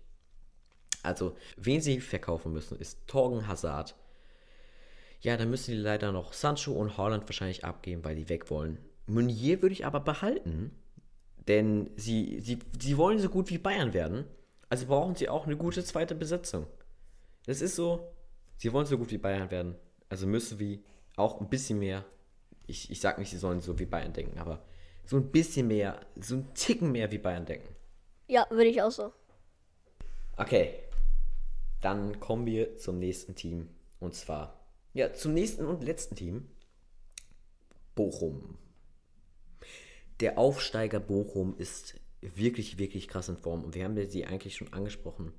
Also, 1.02 1.36
wen 1.56 1.80
sie 1.80 2.00
verkaufen 2.00 2.52
müssen, 2.52 2.78
ist 2.78 3.06
Torgen 3.06 3.46
Hazard. 3.46 3.94
Ja, 5.20 5.36
dann 5.36 5.50
müssen 5.50 5.70
die 5.70 5.78
leider 5.78 6.12
noch 6.12 6.32
Sancho 6.32 6.72
und 6.72 6.96
Holland 6.96 7.24
wahrscheinlich 7.24 7.64
abgeben, 7.64 8.04
weil 8.04 8.16
die 8.16 8.28
weg 8.28 8.50
wollen. 8.50 8.78
Meunier 9.06 9.62
würde 9.62 9.72
ich 9.72 9.86
aber 9.86 10.00
behalten, 10.00 10.70
denn 11.48 11.90
sie, 11.96 12.40
sie, 12.40 12.58
sie 12.78 12.96
wollen 12.98 13.18
so 13.18 13.28
gut 13.28 13.48
wie 13.48 13.58
Bayern 13.58 13.94
werden. 13.94 14.26
Also 14.68 14.86
brauchen 14.86 15.14
sie 15.14 15.30
auch 15.30 15.46
eine 15.46 15.56
gute 15.56 15.82
zweite 15.82 16.14
Besetzung. 16.14 16.66
Das 17.46 17.62
ist 17.62 17.74
so, 17.74 18.12
sie 18.58 18.72
wollen 18.72 18.86
so 18.86 18.98
gut 18.98 19.10
wie 19.10 19.18
Bayern 19.18 19.50
werden. 19.50 19.76
Also 20.08 20.26
müssen 20.26 20.58
wir 20.58 20.78
auch 21.16 21.40
ein 21.40 21.48
bisschen 21.48 21.78
mehr, 21.78 22.04
ich, 22.66 22.90
ich 22.90 23.00
sag 23.00 23.18
nicht, 23.18 23.30
sie 23.30 23.38
sollen 23.38 23.60
so 23.60 23.78
wie 23.78 23.86
Bayern 23.86 24.12
denken, 24.12 24.38
aber 24.38 24.64
so 25.04 25.16
ein 25.16 25.30
bisschen 25.30 25.68
mehr, 25.68 26.00
so 26.20 26.36
ein 26.36 26.54
Ticken 26.54 26.92
mehr 26.92 27.10
wie 27.10 27.18
Bayern 27.18 27.46
denken. 27.46 27.74
Ja, 28.26 28.46
würde 28.50 28.68
ich 28.68 28.82
auch 28.82 28.90
so. 28.90 29.12
Okay, 30.36 30.74
dann 31.80 32.20
kommen 32.20 32.46
wir 32.46 32.76
zum 32.76 32.98
nächsten 32.98 33.34
Team. 33.34 33.68
Und 34.00 34.14
zwar, 34.14 34.60
ja, 34.94 35.12
zum 35.12 35.34
nächsten 35.34 35.64
und 35.64 35.82
letzten 35.82 36.14
Team. 36.14 36.48
Bochum. 37.94 38.58
Der 40.20 40.38
Aufsteiger 40.38 41.00
Bochum 41.00 41.56
ist 41.56 41.98
wirklich, 42.20 42.78
wirklich 42.78 43.08
krass 43.08 43.28
in 43.28 43.36
Form. 43.36 43.64
Und 43.64 43.74
wir 43.74 43.84
haben 43.84 43.96
ja 43.96 44.06
sie 44.06 44.26
eigentlich 44.26 44.56
schon 44.56 44.72
angesprochen. 44.72 45.32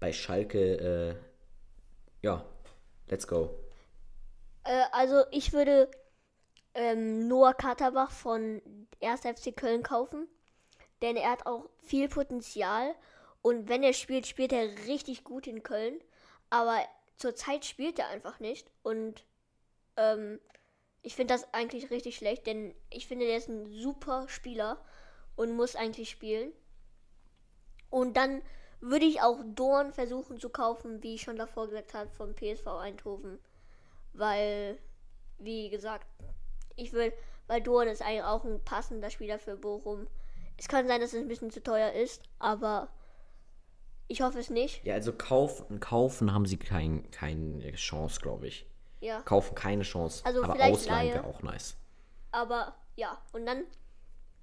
Bei 0.00 0.12
Schalke, 0.12 0.78
äh, 0.80 1.14
ja, 2.22 2.44
let's 3.08 3.26
go. 3.26 3.67
Äh, 4.68 4.84
also 4.92 5.24
ich 5.30 5.52
würde 5.52 5.90
ähm, 6.74 7.26
Noah 7.26 7.54
Katterbach 7.54 8.10
von 8.10 8.62
1. 9.02 9.22
FC 9.22 9.56
Köln 9.56 9.82
kaufen, 9.82 10.28
denn 11.02 11.16
er 11.16 11.32
hat 11.32 11.46
auch 11.46 11.68
viel 11.78 12.08
Potenzial 12.08 12.94
und 13.42 13.68
wenn 13.68 13.82
er 13.82 13.94
spielt, 13.94 14.26
spielt 14.26 14.52
er 14.52 14.68
richtig 14.86 15.24
gut 15.24 15.46
in 15.46 15.62
Köln, 15.62 15.98
aber 16.50 16.78
zurzeit 17.16 17.64
spielt 17.64 17.98
er 17.98 18.08
einfach 18.08 18.40
nicht 18.40 18.70
und 18.82 19.24
ähm, 19.96 20.38
ich 21.02 21.14
finde 21.16 21.32
das 21.34 21.52
eigentlich 21.54 21.90
richtig 21.90 22.16
schlecht, 22.16 22.46
denn 22.46 22.74
ich 22.90 23.06
finde, 23.06 23.26
der 23.26 23.38
ist 23.38 23.48
ein 23.48 23.66
super 23.66 24.28
Spieler 24.28 24.84
und 25.36 25.56
muss 25.56 25.76
eigentlich 25.76 26.10
spielen. 26.10 26.52
Und 27.88 28.16
dann 28.16 28.42
würde 28.80 29.06
ich 29.06 29.22
auch 29.22 29.38
Dorn 29.44 29.92
versuchen 29.92 30.38
zu 30.38 30.50
kaufen, 30.50 31.02
wie 31.02 31.14
ich 31.14 31.22
schon 31.22 31.36
davor 31.36 31.68
gesagt 31.68 31.94
habe, 31.94 32.10
vom 32.10 32.34
PSV 32.34 32.66
Eindhoven. 32.66 33.38
Weil, 34.18 34.78
wie 35.38 35.70
gesagt, 35.70 36.06
ich 36.74 36.92
will, 36.92 37.12
weil 37.46 37.62
Dorn 37.62 37.86
ist 37.88 38.02
eigentlich 38.02 38.24
auch 38.24 38.44
ein 38.44 38.62
passender 38.64 39.10
Spieler 39.10 39.38
für 39.38 39.56
Bochum. 39.56 40.08
Es 40.56 40.66
kann 40.66 40.88
sein, 40.88 41.00
dass 41.00 41.12
es 41.12 41.20
ein 41.20 41.28
bisschen 41.28 41.50
zu 41.50 41.62
teuer 41.62 41.92
ist, 41.92 42.22
aber 42.40 42.88
ich 44.08 44.22
hoffe 44.22 44.40
es 44.40 44.50
nicht. 44.50 44.84
Ja, 44.84 44.94
also 44.94 45.12
kaufen, 45.12 45.78
kaufen 45.78 46.32
haben 46.32 46.46
sie 46.46 46.56
kein, 46.56 47.08
keine 47.12 47.72
Chance, 47.74 48.20
glaube 48.20 48.48
ich. 48.48 48.66
Ja. 49.00 49.20
Kaufen 49.20 49.54
keine 49.54 49.84
Chance. 49.84 50.24
Also 50.26 50.42
aber 50.42 50.54
vielleicht 50.54 50.72
ausleihen 50.72 51.06
Leihe. 51.06 51.14
wäre 51.14 51.24
auch 51.24 51.42
nice. 51.42 51.76
Aber 52.32 52.74
ja, 52.96 53.22
und 53.32 53.46
dann 53.46 53.64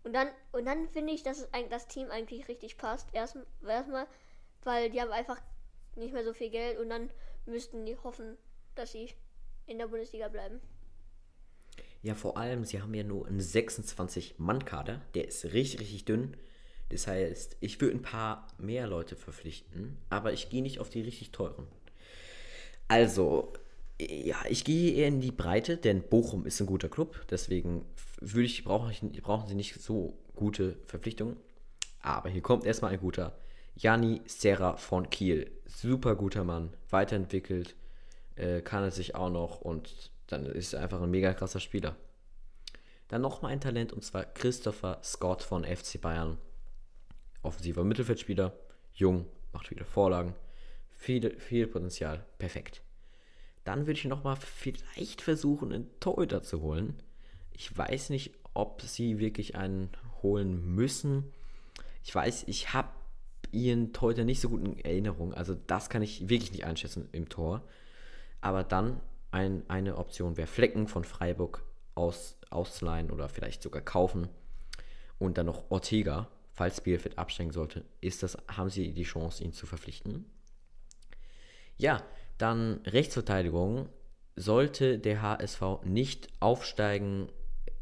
und 0.03 0.13
dann 0.13 0.29
und 0.53 0.65
dann 0.65 0.88
finde 0.88 1.11
ich, 1.11 1.23
dass 1.23 1.39
es 1.39 1.53
eigentlich 1.53 1.71
das 1.71 1.88
Team 1.88 2.09
eigentlich 2.11 2.47
richtig 2.47 2.77
passt. 2.77 3.09
Erst 3.11 3.38
erstmal, 3.67 4.07
weil 4.63 4.89
die 4.89 5.01
haben 5.01 5.11
einfach 5.11 5.41
nicht 5.95 6.13
mehr 6.13 6.23
so 6.23 6.31
viel 6.31 6.49
Geld 6.49 6.79
und 6.79 6.89
dann 6.89 7.09
müssten 7.45 7.85
die 7.85 7.97
hoffen, 7.97 8.38
dass 8.75 8.93
sie 8.93 9.13
in 9.67 9.78
der 9.78 9.88
Bundesliga 9.88 10.28
bleiben. 10.28 10.60
Ja, 12.01 12.13
vor 12.13 12.38
allem, 12.38 12.65
sie 12.65 12.82
haben 12.82 12.93
ja 12.93 13.04
nur 13.04 13.28
einen 13.28 13.41
26-Mann-Kader. 13.41 15.01
Der 15.15 15.28
ist 15.28 15.45
richtig, 15.45 15.80
richtig 15.80 16.06
dünn. 16.06 16.38
Das 16.89 17.08
heißt, 17.08 17.58
ich 17.62 17.82
würde 17.82 17.95
ein 17.95 18.01
paar 18.04 18.47
mehr 18.60 18.86
Leute 18.86 19.15
verpflichten, 19.15 19.97
aber 20.10 20.32
ich 20.34 20.49
gehe 20.49 20.62
nicht 20.62 20.80
auf 20.80 20.89
die 20.89 21.01
richtig 21.01 21.32
teuren. 21.32 21.67
Also, 22.88 23.54
ja, 23.99 24.38
ich 24.47 24.63
gehe 24.63 24.93
eher 24.93 25.08
in 25.08 25.19
die 25.19 25.32
Breite, 25.32 25.78
denn 25.78 26.04
Bochum 26.04 26.45
ist 26.45 26.60
ein 26.60 26.67
guter 26.67 26.89
Club. 26.89 27.25
Deswegen 27.32 27.86
würde 28.19 28.45
ich, 28.45 28.63
brauche 28.63 28.91
ich, 28.91 29.01
brauchen 29.23 29.47
sie 29.47 29.56
nicht 29.56 29.82
so 29.82 30.15
gute 30.36 30.78
Verpflichtungen. 30.86 31.38
Aber 32.01 32.30
hier 32.30 32.41
kommt 32.41 32.65
erstmal 32.65 32.93
ein 32.93 32.99
guter. 32.99 33.36
Jani 33.75 34.21
Serra 34.25 34.78
von 34.78 35.10
Kiel. 35.10 35.49
Super 35.65 36.15
guter 36.15 36.43
Mann. 36.43 36.73
Weiterentwickelt. 36.91 37.75
Äh, 38.36 38.62
kann 38.62 38.84
er 38.84 38.91
sich 38.91 39.15
auch 39.15 39.30
noch 39.30 39.62
und 39.62 40.12
dann 40.28 40.45
ist 40.45 40.74
er 40.74 40.82
einfach 40.82 41.02
ein 41.02 41.12
mega 41.12 41.34
krasser 41.34 41.60
Spieler. 41.60 41.95
Dann 43.08 43.21
nochmal 43.21 43.52
ein 43.52 43.62
Talent 43.62 43.93
und 43.93 44.04
zwar 44.04 44.26
Christopher 44.26 45.00
Scott 45.04 45.43
von 45.43 45.63
FC 45.63 46.02
Bayern. 46.02 46.38
Offensiver 47.43 47.84
Mittelfeldspieler, 47.84 48.54
jung, 48.93 49.28
macht 49.54 49.67
viele 49.67 49.86
Vorlagen, 49.86 50.34
viel, 50.89 51.39
viel 51.39 51.67
Potenzial, 51.67 52.26
perfekt. 52.39 52.82
Dann 53.63 53.82
würde 53.88 54.00
ich 54.00 54.06
nochmal 54.06 54.36
vielleicht 54.36 55.21
versuchen, 55.21 55.71
einen 55.71 56.00
Torhüter 56.00 56.41
zu 56.41 56.62
holen. 56.62 57.02
Ich 57.52 57.76
weiß 57.76 58.10
nicht, 58.10 58.34
ob 58.54 58.82
sie 58.82 59.19
wirklich 59.19 59.56
einen 59.56 59.89
holen 60.21 60.76
müssen. 60.76 61.32
Ich 62.04 62.13
weiß, 62.13 62.45
ich 62.48 62.74
habe 62.74 62.89
ihren 63.52 63.93
Torhüter 63.93 64.24
nicht 64.24 64.41
so 64.41 64.50
gut 64.50 64.63
in 64.63 64.80
Erinnerung. 64.80 65.34
Also 65.34 65.56
das 65.56 65.89
kann 65.89 66.02
ich 66.02 66.30
wirklich 66.30 66.52
nicht 66.52 66.65
einschätzen 66.65 67.08
im 67.12 67.30
Tor. 67.30 67.63
Aber 68.45 68.63
dann 68.63 69.01
ein, 69.31 69.67
eine 69.69 69.97
Option 69.97 70.38
wäre 70.38 70.45
Flecken 70.45 70.88
von 70.88 71.03
Freiburg 71.03 71.63
aus, 71.95 72.38
ausleihen 72.51 73.10
oder 73.10 73.27
vielleicht 73.27 73.63
sogar 73.63 73.81
kaufen. 73.81 74.29
Und 75.17 75.39
dann 75.39 75.47
noch 75.47 75.71
Ortega, 75.71 76.29
falls 76.53 76.81
Bielefeld 76.81 77.17
absteigen 77.17 77.51
sollte. 77.51 77.86
Ist 78.01 78.21
das, 78.21 78.38
haben 78.47 78.69
sie 78.69 78.93
die 78.93 79.01
Chance, 79.01 79.43
ihn 79.43 79.51
zu 79.51 79.65
verpflichten? 79.65 80.25
Ja, 81.77 82.03
dann 82.38 82.81
Rechtsverteidigung. 82.86 83.89
Sollte 84.36 84.99
der 84.99 85.23
HSV 85.23 85.84
nicht 85.84 86.27
aufsteigen, 86.39 87.31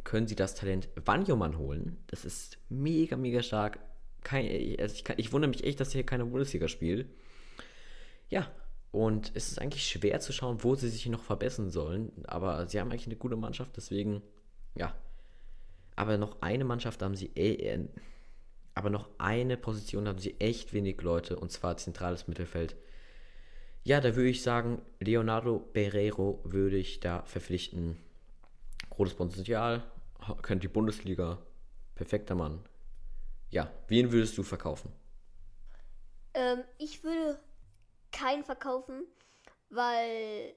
können 0.06 0.28
sie 0.28 0.36
das 0.36 0.56
Talent 0.56 0.88
Wanjoman 0.96 1.58
holen. 1.58 2.02
Das 2.08 2.24
ist 2.24 2.58
mega, 2.70 3.18
mega 3.18 3.44
stark. 3.44 3.80
Kein, 4.22 4.46
also 4.80 4.96
ich, 4.96 5.04
ich 5.18 5.34
wundere 5.34 5.50
mich 5.50 5.66
echt, 5.66 5.82
dass 5.82 5.90
er 5.90 5.96
hier 5.96 6.06
keine 6.06 6.26
Bundesliga 6.26 6.70
spielt. 6.70 7.10
Ja, 8.30 8.50
und 8.94 9.32
es 9.34 9.52
ist 9.52 9.60
eigentlich 9.60 9.88
schwer 9.88 10.20
zu 10.20 10.32
schauen, 10.32 10.64
wo 10.64 10.76
sie 10.76 10.88
sich 10.88 11.08
noch 11.08 11.24
verbessern 11.24 11.72
sollen. 11.72 12.12
Aber 12.28 12.68
sie 12.68 12.80
haben 12.80 12.92
eigentlich 12.92 13.08
eine 13.08 13.16
gute 13.16 13.36
Mannschaft, 13.36 13.76
deswegen, 13.76 14.22
ja. 14.76 14.96
Aber 15.96 16.20
noch 16.20 16.44
eine 16.44 16.64
Mannschaft 16.64 17.02
haben 17.02 17.16
sie, 17.16 17.32
äh, 17.36 17.88
aber 18.76 18.92
noch 18.92 19.10
eine 19.18 19.58
Position 19.58 20.08
haben 20.08 20.20
sie 20.20 20.40
echt 20.40 20.74
wenig 20.74 21.02
Leute, 21.02 21.40
und 21.40 21.52
zwar 21.52 21.76
zentrales 21.78 22.28
Mittelfeld. 22.28 22.76
Ja, 23.84 24.00
da 24.00 24.16
würde 24.16 24.30
ich 24.30 24.44
sagen, 24.44 24.80
Leonardo 25.00 25.58
Pereiro 25.58 26.42
würde 26.44 26.78
ich 26.78 27.00
da 27.00 27.24
verpflichten. 27.24 27.98
Großes 28.92 29.16
Potenzial, 29.16 29.82
kennt 30.44 30.62
die 30.62 30.68
Bundesliga, 30.68 31.40
perfekter 31.96 32.36
Mann. 32.36 32.60
Ja, 33.50 33.72
wen 33.88 34.12
würdest 34.12 34.38
du 34.38 34.44
verkaufen? 34.44 34.92
Ähm, 36.36 36.60
ich 36.78 37.04
würde 37.04 37.40
keinen 38.14 38.46
verkaufen, 38.46 39.04
weil 39.70 40.54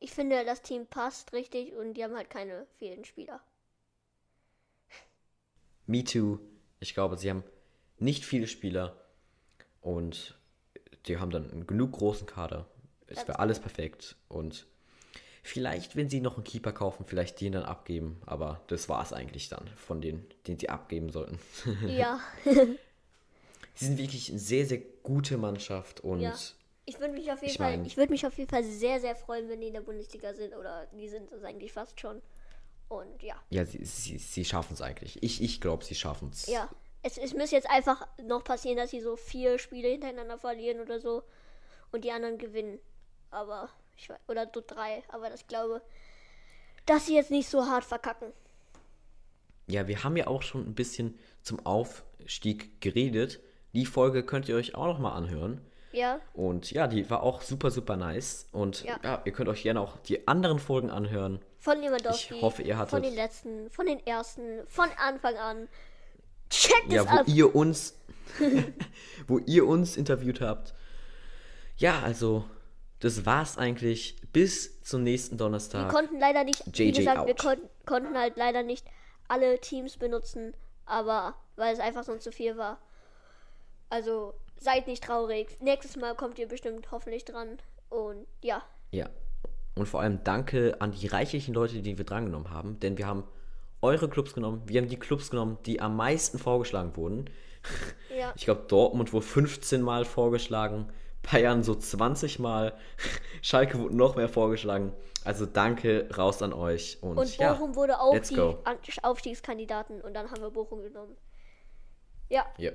ich 0.00 0.10
finde, 0.10 0.44
das 0.44 0.62
Team 0.62 0.86
passt 0.86 1.32
richtig 1.32 1.74
und 1.74 1.94
die 1.94 2.02
haben 2.02 2.16
halt 2.16 2.30
keine 2.30 2.66
vielen 2.78 3.04
Spieler. 3.04 3.40
Me 5.86 6.02
too. 6.02 6.40
Ich 6.80 6.94
glaube, 6.94 7.16
sie 7.16 7.30
haben 7.30 7.44
nicht 7.98 8.24
viele 8.24 8.48
Spieler 8.48 9.00
und 9.80 10.36
die 11.06 11.18
haben 11.18 11.30
dann 11.30 11.50
einen 11.50 11.66
genug 11.66 11.92
großen 11.92 12.26
Kader. 12.26 12.66
Es 13.06 13.28
wäre 13.28 13.38
alles 13.38 13.60
perfekt. 13.60 14.16
Und 14.28 14.66
Vielleicht, 15.46 15.94
wenn 15.94 16.08
sie 16.08 16.20
noch 16.20 16.34
einen 16.34 16.42
Keeper 16.42 16.72
kaufen, 16.72 17.04
vielleicht 17.06 17.40
den 17.40 17.52
dann 17.52 17.62
abgeben. 17.62 18.20
Aber 18.26 18.64
das 18.66 18.88
war 18.88 19.00
es 19.00 19.12
eigentlich 19.12 19.48
dann 19.48 19.64
von 19.76 20.00
denen, 20.00 20.26
den 20.48 20.58
sie 20.58 20.68
abgeben 20.68 21.08
sollten. 21.10 21.38
Ja. 21.86 22.18
sie 22.44 23.84
sind 23.84 23.96
wirklich 23.96 24.32
sehr, 24.34 24.66
sehr 24.66 24.80
gute 25.06 25.36
Mannschaft 25.38 26.00
und 26.00 26.20
Ja. 26.20 26.34
Ich 26.88 27.00
würde 27.00 27.14
mich 27.14 27.32
auf 27.32 27.40
jeden 27.40 27.50
Ich 27.50 27.58
Fall, 27.58 27.76
mein- 27.78 27.84
ich 27.86 27.96
würde 27.96 28.12
mich 28.12 28.26
auf 28.26 28.38
jeden 28.38 28.48
Fall 28.48 28.62
sehr, 28.62 29.00
sehr 29.00 29.16
freuen, 29.16 29.48
wenn 29.48 29.60
die 29.60 29.66
in 29.68 29.72
der 29.74 29.80
Bundesliga 29.80 30.32
sind 30.34 30.54
oder 30.54 30.86
die 30.92 31.08
sind 31.08 31.32
es 31.32 31.42
eigentlich 31.42 31.72
fast 31.72 32.00
schon. 32.00 32.22
Und 32.88 33.22
ja, 33.24 33.34
ja, 33.50 33.64
sie, 33.66 33.84
sie, 33.84 34.18
sie 34.18 34.44
schaffen 34.44 34.74
es 34.74 34.80
eigentlich. 34.82 35.20
Ich, 35.22 35.42
ich 35.42 35.60
glaube, 35.60 35.84
sie 35.84 35.94
schaffen 35.96 36.30
es. 36.32 36.46
ja. 36.46 36.68
Es, 37.02 37.18
es 37.18 37.34
müsste 37.34 37.54
jetzt 37.56 37.70
einfach 37.70 38.06
noch 38.22 38.42
passieren, 38.44 38.76
dass 38.76 38.90
sie 38.90 39.00
so 39.00 39.14
vier 39.16 39.58
Spiele 39.60 39.88
hintereinander 39.88 40.38
verlieren 40.38 40.80
oder 40.80 40.98
so 41.00 41.22
und 41.92 42.04
die 42.04 42.10
anderen 42.10 42.36
gewinnen. 42.38 42.80
Aber 43.30 43.68
ich 43.96 44.08
weiß, 44.08 44.18
oder 44.28 44.48
so 44.52 44.60
drei. 44.66 45.02
Aber 45.08 45.28
das 45.30 45.46
glaube, 45.46 45.82
dass 46.84 47.06
sie 47.06 47.14
jetzt 47.14 47.30
nicht 47.30 47.48
so 47.48 47.64
hart 47.66 47.84
verkacken. 47.84 48.32
Ja, 49.68 49.86
wir 49.88 50.02
haben 50.04 50.16
ja 50.16 50.26
auch 50.28 50.42
schon 50.42 50.64
ein 50.66 50.74
bisschen 50.74 51.18
zum 51.42 51.64
Aufstieg 51.66 52.80
geredet. 52.80 53.40
Die 53.76 53.86
Folge 53.86 54.22
könnt 54.24 54.48
ihr 54.48 54.56
euch 54.56 54.74
auch 54.74 54.86
noch 54.86 54.98
mal 54.98 55.12
anhören. 55.12 55.60
Ja, 55.92 56.18
Und 56.34 56.70
ja, 56.72 56.86
die 56.88 57.08
war 57.08 57.22
auch 57.22 57.40
super, 57.42 57.70
super 57.70 57.96
nice. 57.96 58.46
Und 58.52 58.82
Ja. 58.84 58.98
ja, 59.02 59.22
ihr 59.24 59.32
könnt 59.32 59.48
euch 59.48 59.62
gerne 59.62 59.80
auch 59.80 59.98
die 59.98 60.26
anderen 60.26 60.58
Folgen 60.58 60.90
anhören. 60.90 61.40
von 61.58 61.80
Lewandowski. 61.80 62.34
Ich 62.36 62.42
hoffe, 62.42 62.62
ihr 62.62 62.74
Von 62.76 62.80
hattet- 62.86 63.04
den 63.04 63.14
letzten, 63.14 63.70
von 63.70 63.86
den 63.86 64.06
ersten, 64.06 64.66
von 64.68 64.88
Anfang 64.98 65.36
an. 65.36 65.68
Checkt 66.48 66.92
Ja, 66.92 67.02
es 67.02 67.08
wo 67.10 67.16
ab. 67.18 67.28
ihr 67.28 67.54
uns, 67.56 67.98
wo 69.26 69.38
ihr 69.40 69.66
uns 69.66 69.96
interviewt 69.96 70.40
habt. 70.40 70.74
Ja, 71.76 72.00
also, 72.04 72.44
das 73.00 73.26
war's 73.26 73.58
eigentlich. 73.58 74.16
Bis 74.32 74.80
zum 74.82 75.02
nächsten 75.02 75.34
Wir 75.34 75.38
Donnerstag. 75.38 75.88
konnten 75.90 76.18
leider 76.20 76.44
nicht, 76.44 76.62
wie 76.78 76.84
JJ 76.84 76.98
gesagt, 76.98 77.26
wir 77.26 77.34
out. 77.34 77.38
kon 77.38 77.56
konnten 77.86 78.16
halt 78.18 78.36
leider 78.36 78.62
nicht 78.62 78.86
alle 79.28 79.58
Teams 79.60 79.96
benutzen, 79.96 80.54
aber 80.84 81.34
weil 81.56 81.72
es 81.72 81.80
einfach 81.80 82.04
sonst 82.04 82.22
zu 82.24 82.32
viel 82.32 82.56
war. 82.56 82.78
Also 83.88 84.34
seid 84.58 84.86
nicht 84.86 85.04
traurig. 85.04 85.56
Nächstes 85.60 85.96
Mal 85.96 86.14
kommt 86.14 86.38
ihr 86.38 86.48
bestimmt 86.48 86.90
hoffentlich 86.90 87.24
dran. 87.24 87.58
Und 87.88 88.26
ja, 88.42 88.62
Ja. 88.90 89.08
Und 89.74 89.86
vor 89.86 90.00
allem 90.00 90.24
danke 90.24 90.80
an 90.80 90.92
die 90.92 91.06
reichlichen 91.06 91.52
Leute, 91.52 91.82
die 91.82 91.98
wir 91.98 92.04
drangenommen 92.06 92.50
haben. 92.50 92.80
Denn 92.80 92.96
wir 92.96 93.06
haben 93.06 93.24
eure 93.82 94.08
Clubs 94.08 94.32
genommen. 94.32 94.62
Wir 94.64 94.80
haben 94.80 94.88
die 94.88 94.98
Clubs 94.98 95.30
genommen, 95.30 95.58
die 95.66 95.80
am 95.80 95.96
meisten 95.96 96.38
vorgeschlagen 96.38 96.96
wurden. 96.96 97.28
ja, 98.16 98.32
Ich 98.36 98.44
glaube, 98.46 98.64
Dortmund 98.68 99.12
wurde 99.12 99.26
15 99.26 99.82
Mal 99.82 100.06
vorgeschlagen. 100.06 100.90
Bayern 101.30 101.62
so 101.62 101.74
20 101.74 102.38
Mal. 102.38 102.74
Schalke 103.42 103.78
wurde 103.78 103.94
noch 103.94 104.16
mehr 104.16 104.30
vorgeschlagen. 104.30 104.94
Also 105.24 105.44
danke 105.44 106.08
raus 106.16 106.40
an 106.40 106.52
euch. 106.52 106.98
Und, 107.02 107.18
und 107.18 107.36
ja, 107.36 107.52
Bochum 107.52 107.74
wurde 107.74 108.00
auch 108.00 108.18
die 108.18 108.34
go. 108.34 108.58
An 108.64 108.78
Aufstiegskandidaten 109.02 110.00
und 110.00 110.14
dann 110.14 110.30
haben 110.30 110.40
wir 110.40 110.50
Bochum 110.50 110.82
genommen. 110.82 111.16
Ja, 112.28 112.46
Ja. 112.56 112.72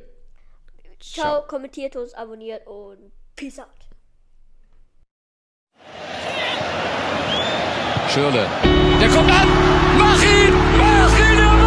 Ciao, 1.01 1.41
kommentiert 1.47 1.95
uns, 1.95 2.13
abonniert 2.13 2.65
und 2.67 3.11
peace 3.35 3.59
out. 3.59 3.67
Schürle. 8.09 8.45
Der 8.99 9.09
kommt 9.09 9.31
an. 9.31 9.47
Mach 9.97 10.21
ihn! 10.21 11.60